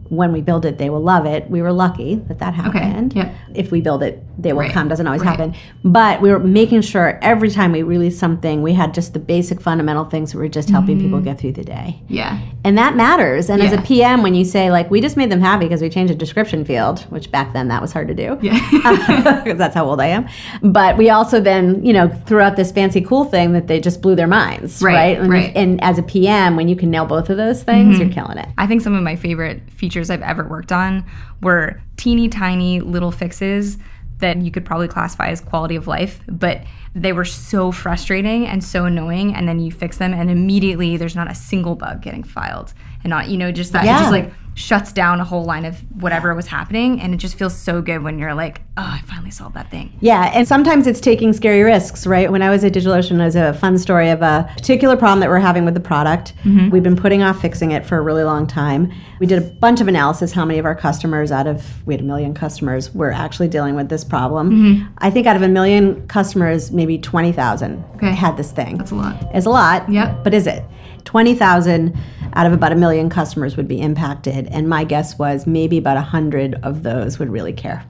[0.10, 1.50] when we build it, they will love it.
[1.50, 3.14] We were lucky that that happened.
[3.16, 3.34] Yep.
[3.54, 4.72] If we build it, they will Right.
[4.72, 4.88] come.
[4.88, 5.30] Doesn't always Right.
[5.32, 5.54] happen.
[5.84, 9.62] But we were making sure every time we released something, we had just the basic
[9.62, 12.02] fundamental things that were just helping people get through the day.
[12.08, 12.38] Yeah.
[12.64, 13.50] And that matters.
[13.50, 15.90] And as a PM, when you say, like, we just made them happy because we
[15.90, 18.38] changed a description field, which back then that was hard to do.
[18.42, 18.60] Yeah.
[19.44, 20.26] because that's how old I am.
[20.64, 24.02] But we also then, you know, threw out this fancy cool thing that they just
[24.02, 25.20] blew their minds, Right, right?
[25.20, 25.50] And, right.
[25.50, 25.58] Mm-hmm.
[25.58, 28.48] and as a PM, when you can nail both of those things, you're killing it.
[28.58, 31.04] I think some of my favorite features I've ever worked on
[31.42, 33.78] were teeny tiny little fixes
[34.20, 36.62] that you could probably classify as quality of life, but
[36.94, 39.34] they were so frustrating and so annoying.
[39.34, 43.10] And then you fix them, and immediately there's not a single bug getting filed, and
[43.12, 46.36] not you know just that it just like shuts down a whole line of whatever
[46.36, 49.56] was happening, and it just feels so good when you're like, oh, I finally solved
[49.56, 49.94] that thing.
[50.02, 52.30] Yeah, and sometimes it's taking scary risks, right?
[52.30, 55.40] When I was at DigitalOcean, there's a fun story of a particular problem that we're
[55.40, 56.34] having with the product.
[56.44, 56.72] Mm-hmm.
[56.72, 58.92] We've been putting off fixing it for a really long time.
[59.22, 62.02] We did a bunch of analysis how many of our customers out of we had
[62.02, 64.52] a million customers were actually dealing with this problem.
[64.52, 64.94] Mm-hmm.
[64.98, 68.12] I think out of a million customers, maybe 20,000 Okay.
[68.12, 68.78] had this thing.
[68.78, 69.16] That's a lot.
[69.34, 69.90] It's a lot.
[69.90, 70.24] Yep.
[70.26, 70.66] But is it?
[71.06, 71.98] 20,000
[72.40, 74.48] out of about a million customers would be impacted.
[74.48, 77.86] And my guess was maybe about 100 of those would really care.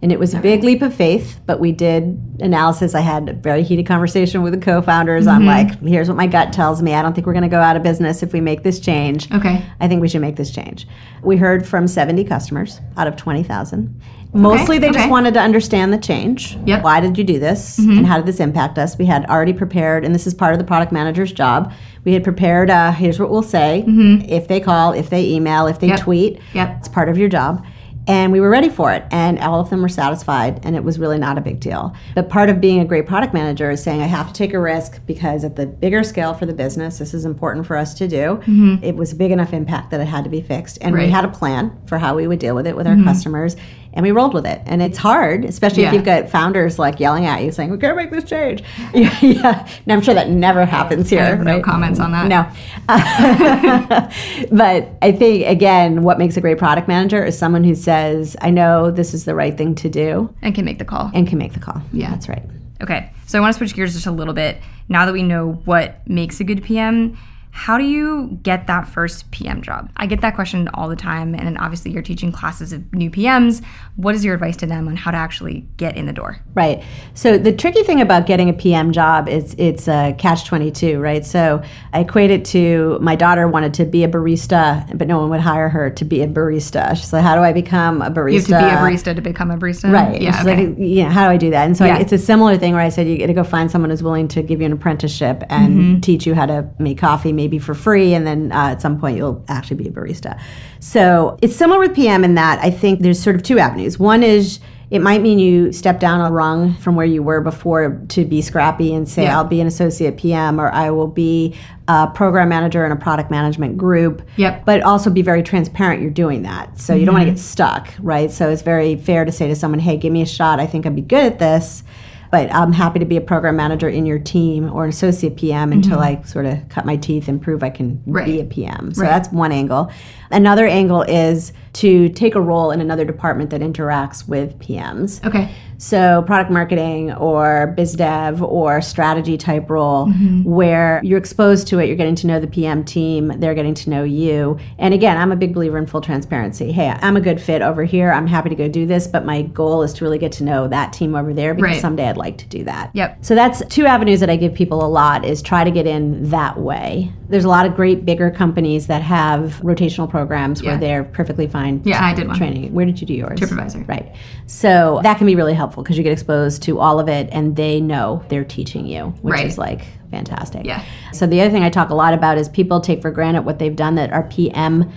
[0.00, 2.94] And it was a big leap of faith, but we did analysis.
[2.94, 5.48] I had a very heated conversation with the co founders on, mm-hmm.
[5.48, 6.94] like, here's what my gut tells me.
[6.94, 9.30] I don't think we're going to go out of business if we make this change.
[9.30, 9.62] Okay.
[9.78, 10.88] I think we should make this change.
[11.22, 14.00] We heard from 70 customers out of 20,000.
[14.32, 16.52] Mostly they just wanted to understand the change.
[16.52, 16.60] Yep.
[16.64, 16.82] Mm-hmm.
[16.82, 17.78] Why did you do this?
[17.78, 18.96] And how did this impact us?
[18.96, 21.72] We had already prepared, and this is part of the product manager's job.
[22.04, 23.84] We had prepared, uh, here's what we'll say
[24.28, 25.96] if they call, if they email, if they Mm-hmm.
[25.96, 26.00] Yep.
[26.04, 26.40] tweet.
[26.54, 26.76] Yep.
[26.78, 27.64] It's part of your job.
[28.06, 30.98] And we were ready for it, and all of them were satisfied, and it was
[30.98, 31.94] really not a big deal.
[32.14, 34.58] But part of being a great product manager is saying, I have to take a
[34.58, 38.08] risk because at the bigger scale for the business, this is important for us to
[38.08, 38.40] do.
[38.82, 40.78] It was a big enough impact that it had to be fixed.
[40.80, 41.10] And we Mm-hmm.
[41.12, 43.54] Had a plan for how we would deal with it with our customers,
[43.92, 44.60] and we rolled with it.
[44.66, 47.96] And it's hard, especially if you've got founders like yelling at you saying, We can't
[47.96, 48.62] make this change.
[48.94, 49.68] yeah, yeah.
[49.84, 51.36] And I'm sure that never happens here.
[51.36, 52.28] No comments on that.
[52.28, 52.46] No.
[54.52, 58.50] but I think, again, what makes a great product manager is someone who says, I
[58.50, 61.10] know this is the right thing to do And can make the call.
[61.14, 61.82] and can make the call.
[61.92, 62.10] Yeah.
[62.10, 62.42] That's right.
[62.82, 64.56] Okay, so I want to switch gears just a little bit.
[64.88, 67.18] Now that we know what makes a good PM,
[67.52, 69.90] how do you get that first PM job?
[69.96, 73.62] I get that question all the time, and obviously you're teaching classes of new PMs.
[73.96, 76.38] What is your advice to them on how to actually get in the door?
[76.54, 76.82] Right.
[77.14, 81.26] So the tricky thing about getting a PM job is it's a catch 22, right?
[81.26, 85.30] So I equate it to my daughter wanted to be a barista, but no one
[85.30, 86.96] would hire her to be a barista.
[86.96, 88.32] She's like, how do I become a barista?
[88.32, 89.92] You have to be a barista to become a barista?
[89.92, 90.22] Right.
[90.22, 90.40] Yeah.
[90.40, 90.66] Okay.
[90.68, 91.66] like, know, how do I do that?
[91.66, 91.96] And so Yeah.
[91.96, 94.02] I, it's a similar thing where I said you got to go find someone who's
[94.02, 96.00] willing to give you an apprenticeship and Mm-hmm.
[96.00, 99.16] teach you how to make coffee, maybe for free, and then uh, at some point
[99.16, 100.38] you'll actually be a barista.
[100.78, 103.98] So it's similar with PM in that I think there's sort of two avenues.
[103.98, 108.02] One is it might mean you step down a rung from where you were before
[108.08, 109.36] to be scrappy and say, Yeah.
[109.36, 111.54] I'll be an associate PM or I will be
[111.86, 114.20] a program manager in a product management group.
[114.36, 114.64] Yep.
[114.66, 116.78] But also be very transparent you're doing that.
[116.78, 118.32] So you don't want to get stuck, right?
[118.32, 120.58] So it's very fair to say to someone, hey, give me a shot.
[120.58, 121.84] I think I'd be good at this.
[122.30, 125.72] But I'm happy to be a program manager in your team or an associate PM
[125.72, 126.22] until mm-hmm.
[126.22, 128.24] I sort of cut my teeth and prove I can Right.
[128.26, 128.94] be a PM.
[128.94, 129.08] So Right.
[129.08, 129.90] that's one angle.
[130.30, 135.24] Another angle is to take a role in another department that interacts with PMs.
[135.24, 135.52] Okay.
[135.78, 140.44] So, product marketing or biz dev or strategy type role mm-hmm.
[140.44, 143.88] where you're exposed to it, you're getting to know the PM team, they're getting to
[143.88, 144.58] know you.
[144.78, 146.70] And again, I'm a big believer in full transparency.
[146.70, 148.12] Hey, I'm a good fit over here.
[148.12, 150.68] I'm happy to go do this, but my goal is to really get to know
[150.68, 151.80] that team over there because Right.
[151.80, 152.90] someday I'd like to do that.
[152.92, 153.18] Yep.
[153.22, 156.28] So that's two avenues that I give people a lot is try to get in
[156.28, 157.10] that way.
[157.30, 161.80] There's a lot of great bigger companies that have rotational programs where they're perfectly fine
[161.84, 162.36] Yeah, I did one.
[162.36, 162.72] training.
[162.74, 163.38] Where did you do yours?
[163.38, 163.88] TripAdvisor.
[163.88, 164.12] Right.
[164.46, 167.54] So that can be really helpful because you get exposed to all of it and
[167.54, 169.46] they know they're teaching you, which Right.
[169.46, 170.66] is like fantastic.
[170.66, 170.82] Yeah.
[171.12, 173.60] So the other thing I talk a lot about is people take for granted what
[173.60, 174.90] they've done that are PM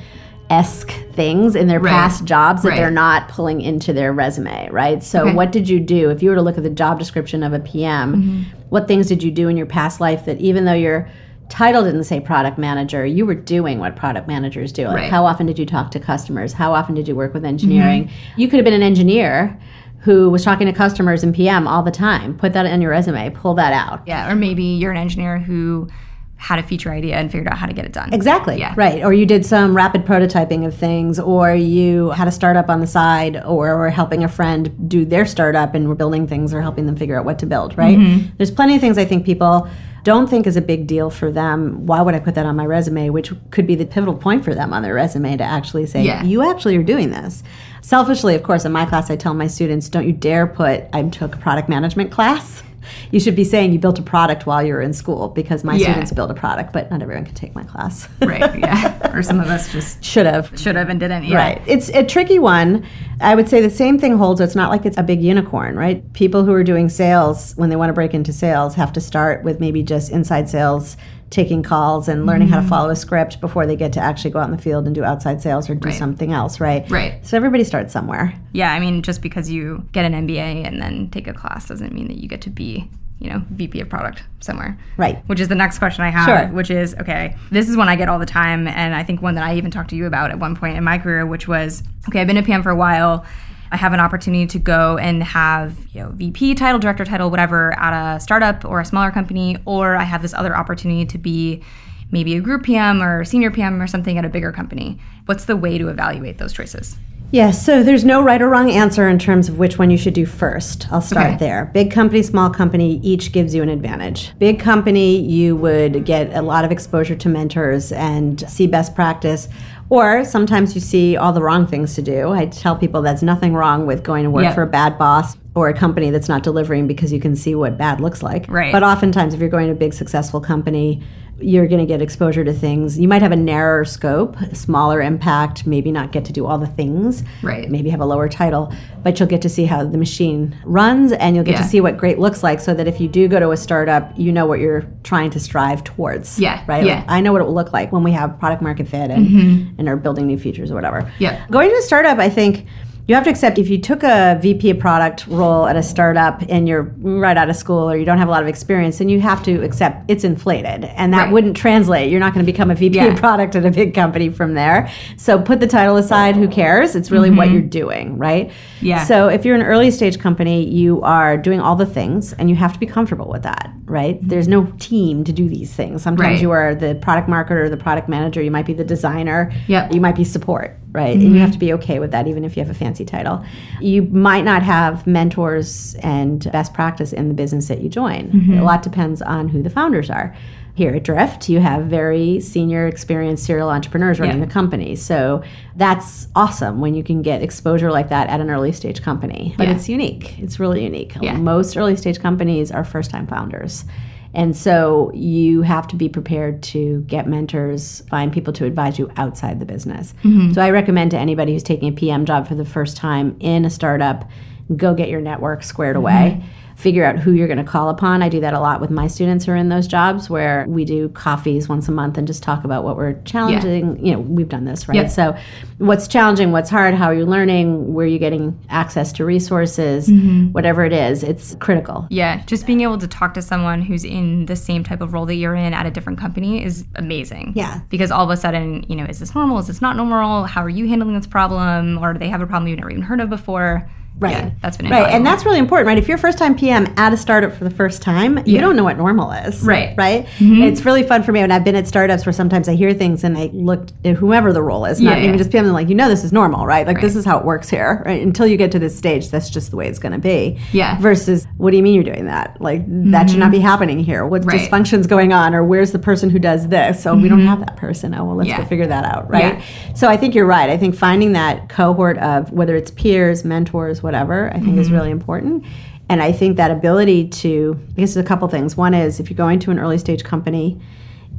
[0.49, 1.91] esque things in their Right.
[1.91, 2.77] past jobs that Right.
[2.77, 5.01] they're not pulling into their resume, right?
[5.03, 5.33] So Okay.
[5.35, 7.59] what did you do if you were to look at the job description of a
[7.59, 8.15] PM?
[8.15, 8.41] Mm-hmm.
[8.69, 11.07] What things did you do in your past life that even though your
[11.49, 14.85] title didn't say product manager, you were doing what product managers do?
[14.87, 15.11] Like Right.
[15.11, 16.53] how often did you talk to customers?
[16.53, 18.05] How often did you work with engineering?
[18.05, 18.41] Mm-hmm.
[18.41, 19.59] You could have been an engineer
[19.99, 22.37] who was talking to customers in PM all the time.
[22.37, 24.01] Put that on your resume, pull that out.
[24.05, 24.29] Yeah.
[24.31, 25.87] Or maybe you're an engineer who
[26.35, 28.13] had a feature idea and figured out how to get it done.
[28.13, 28.59] Exactly.
[28.59, 28.73] Yeah.
[28.75, 29.01] Right.
[29.01, 32.87] Or you did some rapid prototyping of things, or you had a startup on the
[32.87, 36.85] side, or were helping a friend do their startup and were building things or helping
[36.85, 37.97] them figure out what to build, right?
[37.97, 38.35] Mm-hmm.
[38.35, 39.69] There's plenty of things I think people
[40.03, 41.85] don't think is a big deal for them.
[41.85, 43.09] Why would I put that on my resume?
[43.09, 46.23] Which could be the pivotal point for them on their resume to actually say, Yeah.
[46.23, 47.41] you actually are doing this.
[47.81, 51.03] Selfishly, of course, in my class, I tell my students, don't you dare put, I
[51.03, 52.63] took a product management class.
[53.11, 55.75] You should be saying you built a product while you were in school because my
[55.75, 55.91] Yeah.
[55.91, 58.07] students build a product, but not everyone can take my class.
[58.21, 58.57] right.
[58.59, 59.11] Yeah.
[59.15, 60.51] or some of us just Should have.
[60.59, 61.25] should have and didn't.
[61.25, 61.37] Yeah.
[61.37, 61.61] Right.
[61.65, 62.85] It's a tricky one.
[63.21, 64.41] I would say the same thing holds.
[64.41, 66.11] It's not like it's a big unicorn, right?
[66.13, 69.43] People who are doing sales, when they want to break into sales, have to start
[69.43, 70.97] with maybe just inside sales,
[71.33, 72.53] taking calls and learning Mm-hmm.
[72.55, 74.85] how to follow a script before they get to actually go out in the field
[74.85, 75.97] and do outside sales or do Right.
[75.97, 76.89] something else, right?
[76.89, 77.25] Right.
[77.25, 78.33] So everybody starts somewhere.
[78.53, 81.91] Yeah, I mean, just because you get an MBA and then take a class doesn't
[81.93, 82.87] mean that you get to be,
[83.19, 84.77] you know, VP of product somewhere.
[84.97, 85.17] Right.
[85.27, 86.47] Which is the next question I have, Sure.
[86.55, 89.35] which is okay, this is one I get all the time, and I think one
[89.35, 91.81] that I even talked to you about at one point in my career, which was
[92.09, 93.25] okay, I've been a PM for a while.
[93.73, 97.73] I have an opportunity to go and have, you know, VP title, director title, whatever,
[97.79, 101.63] at a startup or a smaller company, or I have this other opportunity to be
[102.11, 104.99] maybe a group PM or senior PM or something at a bigger company.
[105.25, 106.97] What's the way to evaluate those choices?
[107.31, 110.13] Yes, so there's no right or wrong answer in terms of which one you should
[110.13, 110.85] do first.
[110.91, 111.37] I'll start Okay.
[111.37, 111.71] there.
[111.73, 114.33] Big company, small company, each gives you an advantage.
[114.37, 119.49] Big company, you would get a lot of exposure to mentors and see best practice.
[119.93, 122.31] Or sometimes you see all the wrong things to do.
[122.31, 124.55] I tell people that's nothing wrong with going to work Yep.
[124.55, 127.77] for a bad boss or a company that's not delivering because you can see what
[127.77, 128.47] bad looks like.
[128.49, 128.71] Right.
[128.71, 131.03] But oftentimes, if you're going to a big successful company,
[131.39, 132.97] you're going to get exposure to things.
[132.99, 136.67] You might have a narrower scope, smaller impact, maybe not get to do all the
[136.67, 137.69] things, Right.
[137.69, 141.35] maybe have a lower title, but you'll get to see how the machine runs and
[141.35, 141.61] you'll get Yeah.
[141.63, 144.11] to see what great looks like so that if you do go to a startup,
[144.17, 146.39] you know what you're trying to strive towards.
[146.39, 146.85] Yeah, Right?
[146.85, 146.97] yeah.
[146.97, 149.27] Like, I know what it will look like when we have product market fit and,
[149.27, 149.79] mm-hmm.
[149.79, 151.11] and are building new features or whatever.
[151.19, 151.39] Yeah.
[151.49, 152.67] Going to a startup, I think
[153.05, 156.41] you have to accept if you took a VP of product role at a startup
[156.47, 159.09] and you're right out of school or you don't have a lot of experience, then
[159.09, 160.85] you have to accept it's inflated.
[160.85, 161.31] And that Right.
[161.33, 162.09] wouldn't translate.
[162.09, 163.07] You're not going to become a VP Yeah.
[163.07, 164.87] of product at a big company from there.
[165.17, 166.95] So put the title aside, who cares?
[166.95, 168.47] It's really what you're doing, right?
[168.47, 168.85] Mm-hmm.
[168.85, 169.03] Yeah.
[169.03, 172.55] So if you're an early stage company, you are doing all the things and you
[172.55, 174.17] have to be comfortable with that, right?
[174.21, 176.01] There's no team to do these things.
[176.01, 176.41] Sometimes Right.
[176.41, 179.93] you are the product marketer, the product manager, you might be the designer, Yep.
[179.93, 181.15] you might be support, right?
[181.15, 183.43] And you have to be okay with that, even if you have a fancy title.
[183.81, 188.29] You might not have mentors and best practice in the business that you join.
[188.29, 188.59] Mm-hmm.
[188.59, 190.35] A lot depends on who the founders are.
[190.75, 194.45] Here at Drift, you have very senior, experienced serial entrepreneurs running Yeah.
[194.45, 194.95] the company.
[194.95, 195.43] So
[195.75, 199.53] that's awesome when you can get exposure like that at an early stage company.
[199.57, 199.75] But Yeah.
[199.75, 200.39] it's unique.
[200.39, 201.15] It's really unique.
[201.21, 201.37] Yeah.
[201.37, 203.85] Most early stage companies are first time founders.
[204.33, 209.11] And so you have to be prepared to get mentors, find people to advise you
[209.15, 210.13] outside the business.
[210.23, 210.53] Mm-hmm.
[210.53, 213.63] So I recommend to anybody who's taking a PM job for the first time in
[213.63, 214.29] a startup,
[214.75, 216.05] go get your network squared mm-hmm.
[216.05, 216.45] away.
[216.75, 218.21] Figure out who you're going to call upon.
[218.21, 220.85] I do that a lot with my students who are in those jobs where we
[220.85, 224.03] do coffees once a month and just talk about what we're challenging.
[224.05, 224.95] You know, we've done this, right?
[224.95, 225.09] Yep.
[225.11, 225.37] So,
[225.77, 230.07] what's challenging, what's hard, how are you learning, where are you getting access to resources,
[230.09, 230.51] Mm-hmm.
[230.51, 232.07] whatever it is, it's critical.
[232.09, 235.25] Yeah, just being able to talk to someone who's in the same type of role
[235.25, 237.53] that you're in at a different company is amazing.
[237.55, 237.81] Yeah.
[237.89, 239.59] Because all of a sudden, you know, is this normal?
[239.59, 240.45] Is this not normal?
[240.45, 241.97] How are you handling this problem?
[241.97, 243.89] Or do they have a problem you've never even heard of before?
[244.19, 244.31] Right.
[244.31, 245.97] Yeah, that's been Right, and that's really important, right?
[245.97, 248.83] If you're first time PM at a startup for the first time, you don't know
[248.83, 249.61] what normal is.
[249.63, 249.89] Right.
[249.97, 249.99] Mm-hmm.
[249.99, 250.27] Right?
[250.39, 253.23] It's really fun for me when I've been at startups where sometimes I hear things
[253.23, 255.89] and I look at whomever the role is, not Yeah, even just PM, I'm like,
[255.89, 256.85] you know, this is normal, right?
[256.87, 258.03] Like, this is how it works here.
[258.05, 258.21] Right?
[258.21, 260.59] Until you get to this stage, that's just the way it's going to be.
[260.71, 260.99] Yeah.
[260.99, 262.61] Versus, what do you mean you're doing that?
[262.61, 264.25] Like, that should not be happening here.
[264.25, 264.59] What Right.
[264.59, 265.55] dysfunction's going on?
[265.55, 267.01] Or where's the person who does this?
[267.01, 268.13] So we don't have that person.
[268.13, 268.59] Oh, well, let's Mm-hmm.
[268.59, 268.63] Yeah.
[268.63, 269.55] go figure that out, right?
[269.57, 269.93] Yeah.
[269.95, 270.69] So I think you're right.
[270.69, 274.95] I think finding that cohort of whether it's peers, mentors, whatever, I think is Mm-hmm.
[274.95, 275.65] really important.
[276.09, 278.75] And I think that ability to, I guess there's a couple things.
[278.75, 280.79] One is if you're going to an early stage company,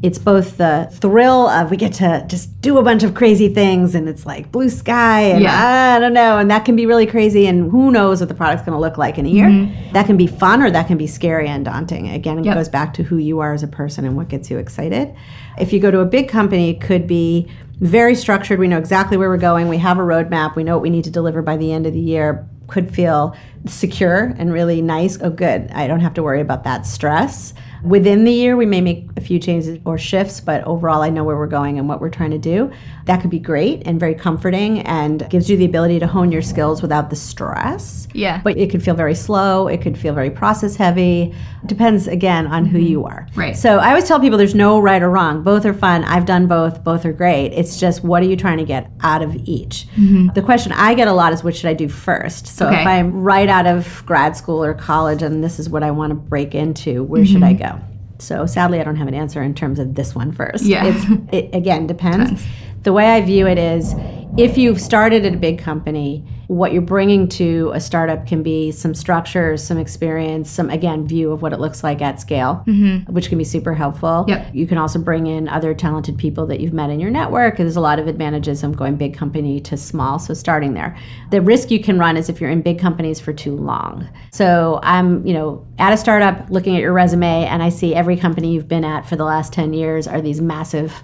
[0.02, 3.94] it's both the thrill of we get to just do a bunch of crazy things
[3.94, 5.94] and it's like blue sky and Yeah.
[5.96, 8.66] I don't know and that can be really crazy and who knows what the product's
[8.66, 9.48] going to look like in a year.
[9.92, 12.08] That can be fun or that can be scary and daunting.
[12.08, 12.46] Again, it Mm-hmm.
[12.48, 12.54] Yep.
[12.56, 15.14] goes back to who you are as a person and what gets you excited.
[15.58, 17.48] If you go to a big company, it could be
[17.80, 18.58] very structured.
[18.58, 19.68] We know exactly where we're going.
[19.68, 20.54] We have a roadmap.
[20.56, 22.46] We know what we need to deliver by the end of the year.
[22.66, 25.18] Could feel secure and really nice.
[25.20, 25.70] Oh, good.
[25.72, 27.54] I don't have to worry about that stress.
[27.84, 31.22] Within the year, we may make a few changes or shifts, but overall, I know
[31.22, 32.70] where we're going and what we're trying to do.
[33.04, 36.40] That could be great and very comforting and gives you the ability to hone your
[36.40, 38.08] skills without the stress.
[38.14, 38.40] Yeah.
[38.42, 39.68] But it could feel very slow.
[39.68, 41.34] It could feel very process heavy.
[41.66, 43.26] Depends, again, on who you are.
[43.30, 43.40] Mm-hmm.
[43.40, 43.56] Right.
[43.56, 45.42] So I always tell people there's no right or wrong.
[45.42, 46.04] Both are fun.
[46.04, 46.82] I've done both.
[46.82, 47.48] Both are great.
[47.52, 49.86] It's just what are you trying to get out of each?
[50.34, 52.46] The question I get a lot is what should I do first?
[52.46, 52.72] So Mm-hmm.
[52.74, 52.80] Okay.
[52.82, 56.10] if I'm right out of grad school or college and this is what I want
[56.12, 57.73] to break into, where should I go?
[58.18, 60.64] So sadly, I don't have an answer in terms of this one first.
[60.64, 60.84] Yeah.
[60.86, 62.44] It's, it again depends.
[62.82, 63.94] The way I view it is
[64.36, 66.24] if you've started at a big company,
[66.54, 71.32] what you're bringing to a startup can be some structure, some experience, some, again, view
[71.32, 73.12] of what it looks like at scale, mm-hmm.
[73.12, 74.24] which can be super helpful.
[74.28, 74.54] Yep.
[74.54, 77.56] You can also bring in other talented people that you've met in your network.
[77.56, 80.96] There's a lot of advantages of going big company to small, so starting there.
[81.32, 84.08] The risk you can run is if you're in big companies for too long.
[84.30, 88.16] So I'm, you know, at a startup looking at your resume and I see every
[88.16, 91.02] company you've been at for the last 10 years are these massive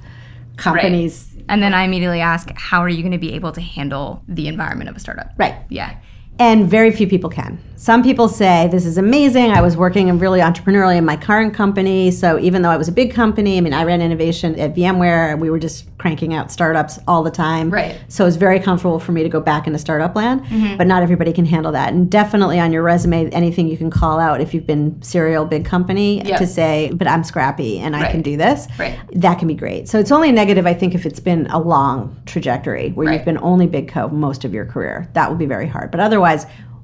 [0.56, 1.29] companies.
[1.50, 4.46] And then I immediately ask, how are you going to be able to handle the
[4.46, 5.32] environment of a startup?
[5.36, 5.56] Right.
[5.68, 5.96] Yeah.
[6.40, 7.58] And very few people can.
[7.76, 9.52] Some people say, This is amazing.
[9.52, 12.10] I was working really entrepreneurially in my current company.
[12.10, 15.32] So even though I was a big company, I mean, I ran innovation at VMware.
[15.32, 17.70] and We were just cranking out startups all the time.
[17.70, 17.98] Right.
[18.08, 20.42] So it's very comfortable for me to go back into startup land.
[20.44, 20.76] Mm-hmm.
[20.76, 21.94] But not everybody can handle that.
[21.94, 25.64] And definitely on your resume, anything you can call out if you've been serial big
[25.64, 26.38] company Yep.
[26.38, 28.66] to say, But I'm scrappy and I can do this.
[28.78, 28.98] Right.
[29.12, 29.88] That can be great.
[29.88, 33.14] So it's only a negative, I think, if it's been a long trajectory where Right.
[33.14, 35.08] you've been only big co most of your career.
[35.14, 35.90] That would be very hard.
[35.90, 36.29] But otherwise,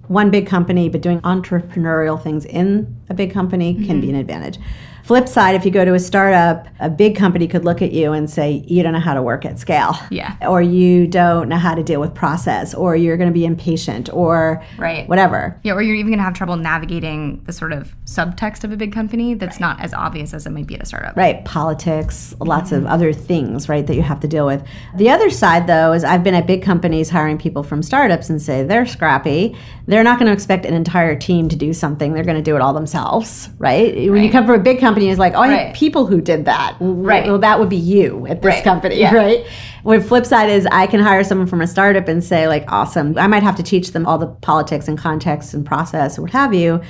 [0.09, 4.01] one big company, but doing entrepreneurial things in a big company can Mm-hmm.
[4.01, 4.59] be an advantage.
[5.07, 8.11] Flip side, if you go to a startup, a big company could look at you
[8.11, 9.97] and say, you don't know how to work at scale.
[10.11, 10.37] Yeah.
[10.43, 14.13] Or you don't know how to deal with process, or you're going to be impatient,
[14.13, 15.09] or Right.
[15.09, 15.61] whatever.
[15.63, 18.77] Yeah, or you're even going to have trouble navigating the sort of subtext of a
[18.77, 21.17] big company that's not as obvious as it might be at a startup.
[21.17, 22.93] Right, politics, lots of mm-hmm.
[22.93, 24.65] other things, right, that you have to deal with.
[24.97, 28.43] The other side, though, is I've been at big companies hiring people from startups and
[28.43, 29.57] say they're scrappy.
[29.87, 32.13] They're not going to expect an entire team to do something.
[32.13, 34.11] They're going to do it all themselves, right?
[34.11, 35.67] When you come from a big company, it's like, oh, I Right.
[35.69, 36.77] have people who did that.
[36.81, 37.27] Right.
[37.27, 38.65] Well, that would be you at this Right.
[38.65, 39.15] company, Yeah.
[39.15, 39.45] right?
[39.83, 43.15] When flip side is I can hire someone from a startup and say, like, awesome.
[43.19, 46.31] I might have to teach them all the politics and context and process or what
[46.33, 46.81] have you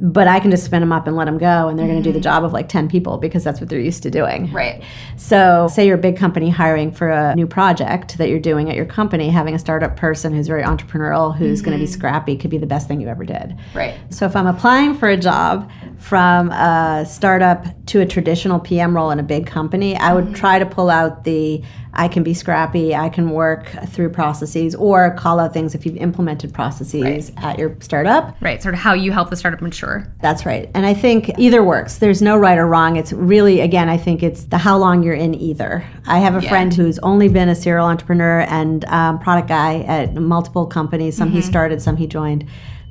[0.00, 2.08] but I can just spin them up and let them go, and they're going to
[2.08, 4.46] do the job of like 10 people because that's what they're used to doing.
[4.46, 4.56] Mm-hmm.
[4.56, 4.84] Right.
[5.16, 8.76] So, say you're a big company hiring for a new project that you're doing at
[8.76, 12.50] your company, having a startup person who's very entrepreneurial, who's going to be scrappy, could
[12.50, 13.56] be the best thing you ever did.
[13.74, 13.98] Right.
[14.10, 19.10] So, if I'm applying for a job from a startup to a traditional PM role
[19.10, 22.94] in a big company, I would try to pull out the I can be scrappy,
[22.94, 27.76] I can work through processes, or call out things if you've implemented processes at your
[27.80, 28.36] startup.
[28.40, 28.62] Right.
[28.62, 30.06] Sort of how you help the startup mature.
[30.20, 30.70] That's right.
[30.74, 31.98] And I think either works.
[31.98, 32.96] There's no right or wrong.
[32.96, 35.84] It's really, again, I think it's the how long you're in either.
[36.06, 36.48] I have a Yeah.
[36.50, 41.16] friend who's only been a serial entrepreneur and um, product guy at multiple companies.
[41.16, 42.44] Some he started, some he joined.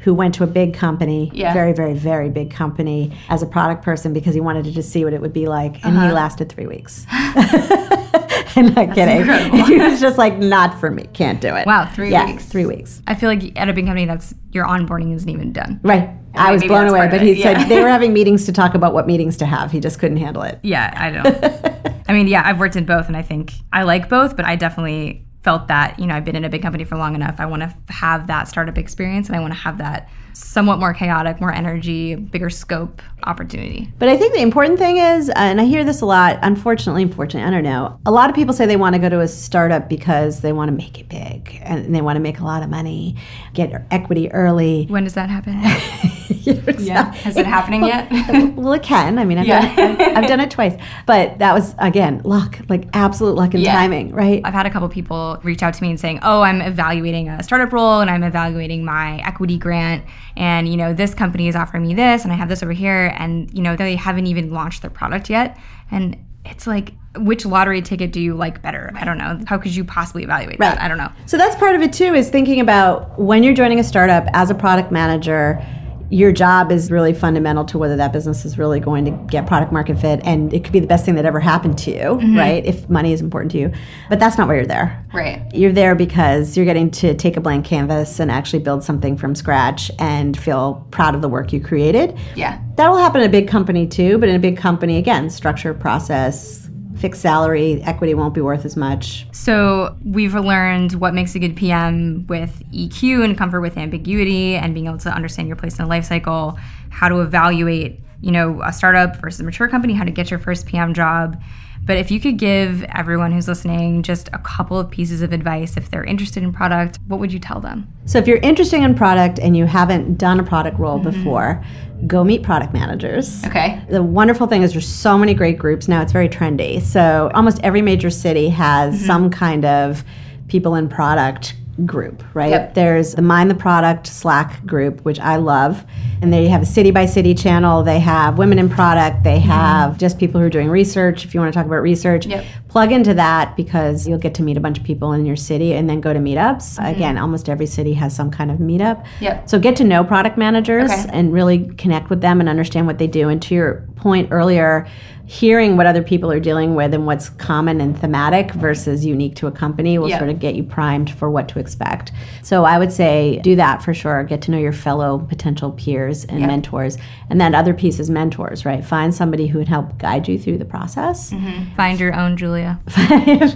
[0.08, 1.54] Who went to a big company, Yeah.
[1.54, 5.04] very, very, very big company, as a product person because he wanted to just see
[5.04, 6.14] what it would be like, and he uh-huh.
[6.14, 7.06] lasted three weeks.
[7.12, 9.18] I'm not kidding.
[9.18, 9.66] incredible.
[9.66, 11.10] he was just like, not for me.
[11.12, 11.68] Can't do it.
[11.68, 12.46] Wow, three yeah, weeks.
[12.46, 13.02] Three weeks.
[13.06, 15.82] I feel like at a big company, that's your onboarding isn't even done.
[15.84, 16.10] Right.
[16.36, 17.60] I was blown away, but he yeah.
[17.60, 19.74] said they were having meetings to talk about what meetings to have.
[19.74, 20.58] He just couldn't handle it.
[20.64, 22.02] Yeah, I don't.
[22.08, 24.56] I mean, yeah, I've worked in both, and I think I like both, but I
[24.56, 27.36] definitely felt that, you know, I've been in a big company for long enough.
[27.40, 30.94] I want to have that startup experience, and I want to have that somewhat more
[30.94, 33.92] chaotic, more energy, bigger scope opportunity.
[33.98, 37.02] But I think the important thing is, uh, and I hear this a lot, unfortunately,
[37.04, 38.00] unfortunately, I don't know.
[38.06, 40.70] A lot of people say they want to go to a startup because they want
[40.70, 43.16] to make it big and they want to make a lot of money,
[43.54, 44.86] get equity early.
[44.86, 45.54] When does that happen?
[46.80, 47.12] yeah.
[47.16, 48.10] Has it happening yet?
[48.56, 49.18] well, it can.
[49.18, 49.76] I mean, I've, Yeah.
[49.76, 50.76] done, I've done it twice.
[51.08, 53.74] But that was, again, luck, like absolute luck and Yeah.
[53.74, 54.42] timing, right?
[54.44, 57.42] I've had a couple people reach out to me and saying, "Oh, I'm evaluating a
[57.44, 60.04] startup role and I'm evaluating my equity grant
[60.38, 63.14] and you know, this company is offering me this and I have this over here
[63.18, 65.58] and you know, they haven't even launched their product yet."
[65.92, 68.92] And it's like, which lottery ticket do you like better?
[68.96, 69.40] I don't know.
[69.48, 70.80] How could you possibly evaluate that?
[70.82, 71.12] I don't know.
[71.26, 74.50] So that's part of it too, is thinking about when you're joining a startup as
[74.50, 75.62] a product manager,
[76.10, 79.72] your job is really fundamental to whether that business is really going to get product
[79.72, 80.22] market fit.
[80.24, 82.38] And it could be the best thing that ever happened to you, Mm-hmm.
[82.38, 82.66] right?
[82.66, 83.72] If money is important to you.
[84.10, 85.06] But that's not why you're there.
[85.14, 85.44] Right.
[85.54, 89.36] You're there because you're getting to take a blank canvas and actually build something from
[89.36, 92.18] scratch and feel proud of the work you created.
[92.36, 92.60] Yeah.
[92.76, 95.74] That will happen in a big company too, but in a big company, again, structure,
[95.74, 96.70] process,
[97.00, 99.28] fixed salary, equity won't be worth as much.
[99.32, 104.74] So we've learned what makes a good PM with EQ and comfort with ambiguity and
[104.74, 106.58] being able to understand your place in the life cycle,
[106.90, 110.40] how to evaluate, you know, a startup versus a mature company, how to get your
[110.40, 111.42] first PM job.
[111.86, 115.78] But if you could give everyone who's listening just a couple of pieces of advice
[115.78, 117.88] if they're interested in product, what would you tell them?
[118.06, 121.12] So if you're interested in product and you haven't done a product role mm-hmm.
[121.12, 121.64] before,
[122.06, 123.44] go meet product managers.
[123.46, 123.82] Okay.
[123.90, 126.02] The wonderful thing is there's so many great groups now.
[126.02, 126.82] It's very trendy.
[126.82, 129.06] So almost every major city has mm-hmm.
[129.06, 130.04] some kind of
[130.48, 132.50] people in product group, right?
[132.50, 132.74] Yep.
[132.74, 135.86] There's the Mind the Product Slack group, which I love.
[136.22, 137.84] And they have a city by city channel.
[137.84, 139.24] They have women in product.
[139.24, 139.50] They mm-hmm.
[139.50, 141.26] have just people who are doing research.
[141.26, 142.46] If you want to talk about research, Yep.
[142.78, 145.74] Plug into that because you'll get to meet a bunch of people in your city
[145.74, 146.78] and then go to meetups.
[146.78, 146.86] Mm-hmm.
[146.86, 149.04] Again, almost every city has some kind of meetup.
[149.20, 149.50] Yep.
[149.50, 151.10] So get to know product managers Okay.
[151.12, 153.30] and really connect with them and understand what they do.
[153.30, 154.88] And to your point earlier,
[155.26, 159.48] hearing what other people are dealing with and what's common and thematic versus unique to
[159.48, 160.20] a company will Yeah.
[160.20, 162.12] sort of get you primed for what to expect.
[162.44, 164.24] So I would say do that for sure.
[164.24, 166.48] Get to know your fellow potential peers and Yep.
[166.48, 166.98] mentors.
[167.30, 168.86] And then other piece is mentors, right?
[168.86, 171.32] Find somebody who would help guide you through the process.
[171.34, 171.76] Mm-hmm.
[171.76, 172.67] Find your own Julia.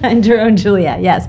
[0.01, 1.27] find your own Julia, yes.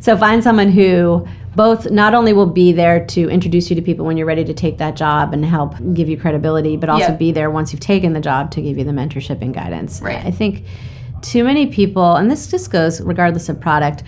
[0.00, 4.06] So find someone who both not only will be there to introduce you to people
[4.06, 7.16] when you're ready to take that job and help give you credibility, but also Yeah.
[7.16, 10.00] be there once you've taken the job to give you the mentorship and guidance.
[10.00, 10.24] Right.
[10.24, 10.64] I think
[11.20, 14.02] too many people, and this just goes regardless of product,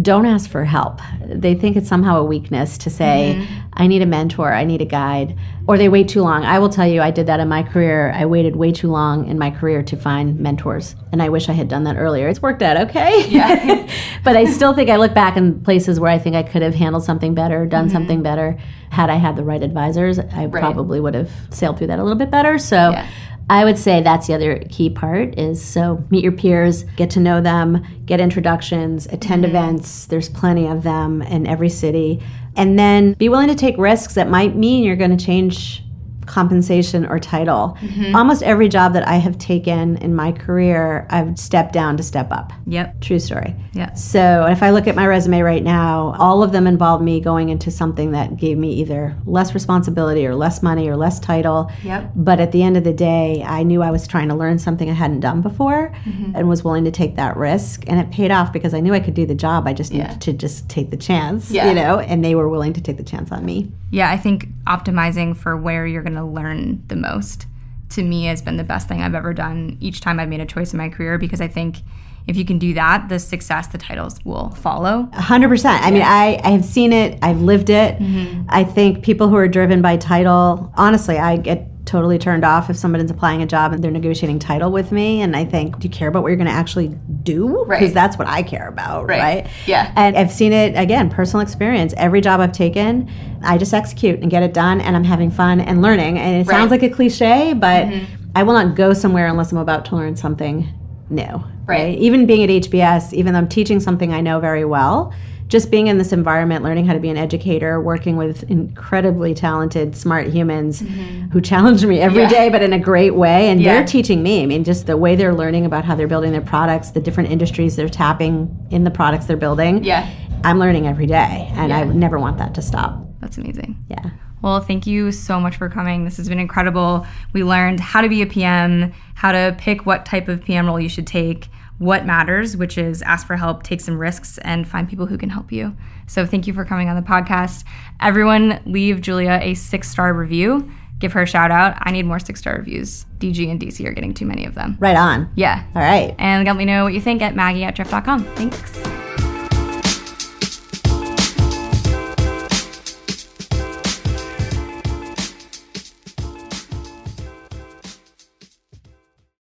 [0.00, 1.00] don't ask for help.
[1.24, 3.60] They think it's somehow a weakness to say, mm-hmm.
[3.74, 6.44] I need a mentor, I need a guide, or they wait too long.
[6.44, 8.10] I will tell you, I did that in my career.
[8.12, 11.52] I waited way too long in my career to find mentors, and I wish I
[11.52, 12.28] had done that earlier.
[12.28, 13.26] It's worked out okay.
[13.28, 13.88] Yeah.
[14.24, 16.74] but I still think I look back in places where I think I could have
[16.74, 17.92] handled something better, done mm-hmm.
[17.92, 18.58] something better.
[18.90, 22.18] Had I had the right advisors, I probably would have sailed through that a little
[22.18, 22.58] bit better.
[22.58, 23.08] So Yeah.
[23.50, 27.20] I would say that's the other key part is so meet your peers, get to
[27.20, 29.54] know them, get introductions, attend mm-hmm.
[29.54, 30.06] events.
[30.06, 32.22] There's plenty of them in every city.
[32.56, 35.82] And then be willing to take risks that might mean you're going to change
[36.26, 37.76] compensation or title.
[37.80, 38.14] Mm-hmm.
[38.14, 42.30] Almost every job that I have taken in my career, I've stepped down to step
[42.30, 42.52] up.
[42.66, 43.00] Yep.
[43.00, 43.54] True story.
[43.72, 43.92] Yeah.
[43.94, 47.48] So if I look at my resume right now, all of them involve me going
[47.48, 51.70] into something that gave me either less responsibility or less money or less title.
[51.82, 52.12] Yep.
[52.14, 54.88] But at the end of the day, I knew I was trying to learn something
[54.88, 56.36] I hadn't done before mm-hmm.
[56.36, 57.84] and was willing to take that risk.
[57.86, 59.66] And it paid off because I knew I could do the job.
[59.66, 60.04] I just Yeah.
[60.04, 61.68] needed to just take the chance, Yeah.
[61.68, 63.70] you know, and they were willing to take the chance on me.
[63.90, 67.46] Yeah, I think optimizing for where you're going to learn the most
[67.90, 70.46] to me has been the best thing I've ever done each time I've made a
[70.46, 71.78] choice in my career because I think
[72.26, 75.08] if you can do that, the success, the titles will follow.
[75.12, 75.84] hundred percent.
[75.84, 77.18] I mean, I, I have seen it.
[77.22, 77.98] I've lived it.
[77.98, 78.46] Mm-hmm.
[78.48, 82.76] I think people who are driven by title, honestly, I get totally turned off if
[82.76, 85.20] somebody's applying a job and they're negotiating title with me.
[85.20, 86.88] And I think, do you care about what you're going to actually
[87.22, 87.64] do?
[87.68, 87.94] Because Right.
[87.94, 89.20] that's what I care about, Right.
[89.20, 89.46] right?
[89.66, 89.92] Yeah.
[89.94, 91.92] And I've seen it again, personal experience.
[91.96, 93.10] Every job I've taken,
[93.42, 96.18] I just execute and get it done, and I'm having fun and learning.
[96.18, 98.04] And it sounds like a cliche, but mm-hmm.
[98.34, 100.68] I will not go somewhere unless I'm about to learn something
[101.10, 101.44] new.
[101.66, 101.98] Right.
[101.98, 105.12] Even being at HBS, even though I'm teaching something I know very well,
[105.54, 109.94] just being in this environment, learning how to be an educator, working with incredibly talented,
[109.94, 111.30] smart humans mm-hmm.
[111.30, 112.50] who challenge me every day, Yeah.
[112.50, 113.48] but in a great way.
[113.50, 113.74] And Yeah.
[113.74, 114.42] they're teaching me.
[114.42, 117.30] I mean, just the way they're learning about how they're building their products, the different
[117.30, 119.84] industries they're tapping in the products they're building.
[119.84, 120.10] Yeah.
[120.42, 123.06] I'm learning every day, and I never want that to stop.
[123.20, 123.78] That's amazing.
[123.88, 124.10] Yeah.
[124.42, 126.04] Well, thank you so much for coming.
[126.04, 127.06] This has been incredible.
[127.32, 130.80] We learned how to be a PM, how to pick what type of PM role
[130.80, 131.46] you should take,
[131.78, 135.30] what matters, which is ask for help, take some risks, and find people who can
[135.30, 135.76] help you.
[136.06, 137.64] So, thank you for coming on the podcast.
[138.00, 140.70] Everyone, leave Julia a six star review.
[141.00, 141.76] Give her a shout out.
[141.80, 143.04] I need more six star reviews.
[143.18, 144.76] DG and DC are getting too many of them.
[144.78, 145.30] Right on.
[145.34, 145.64] Yeah.
[145.74, 146.14] All right.
[146.18, 148.24] And let me know what you think at maggie at drift.com.
[148.36, 149.33] Thanks.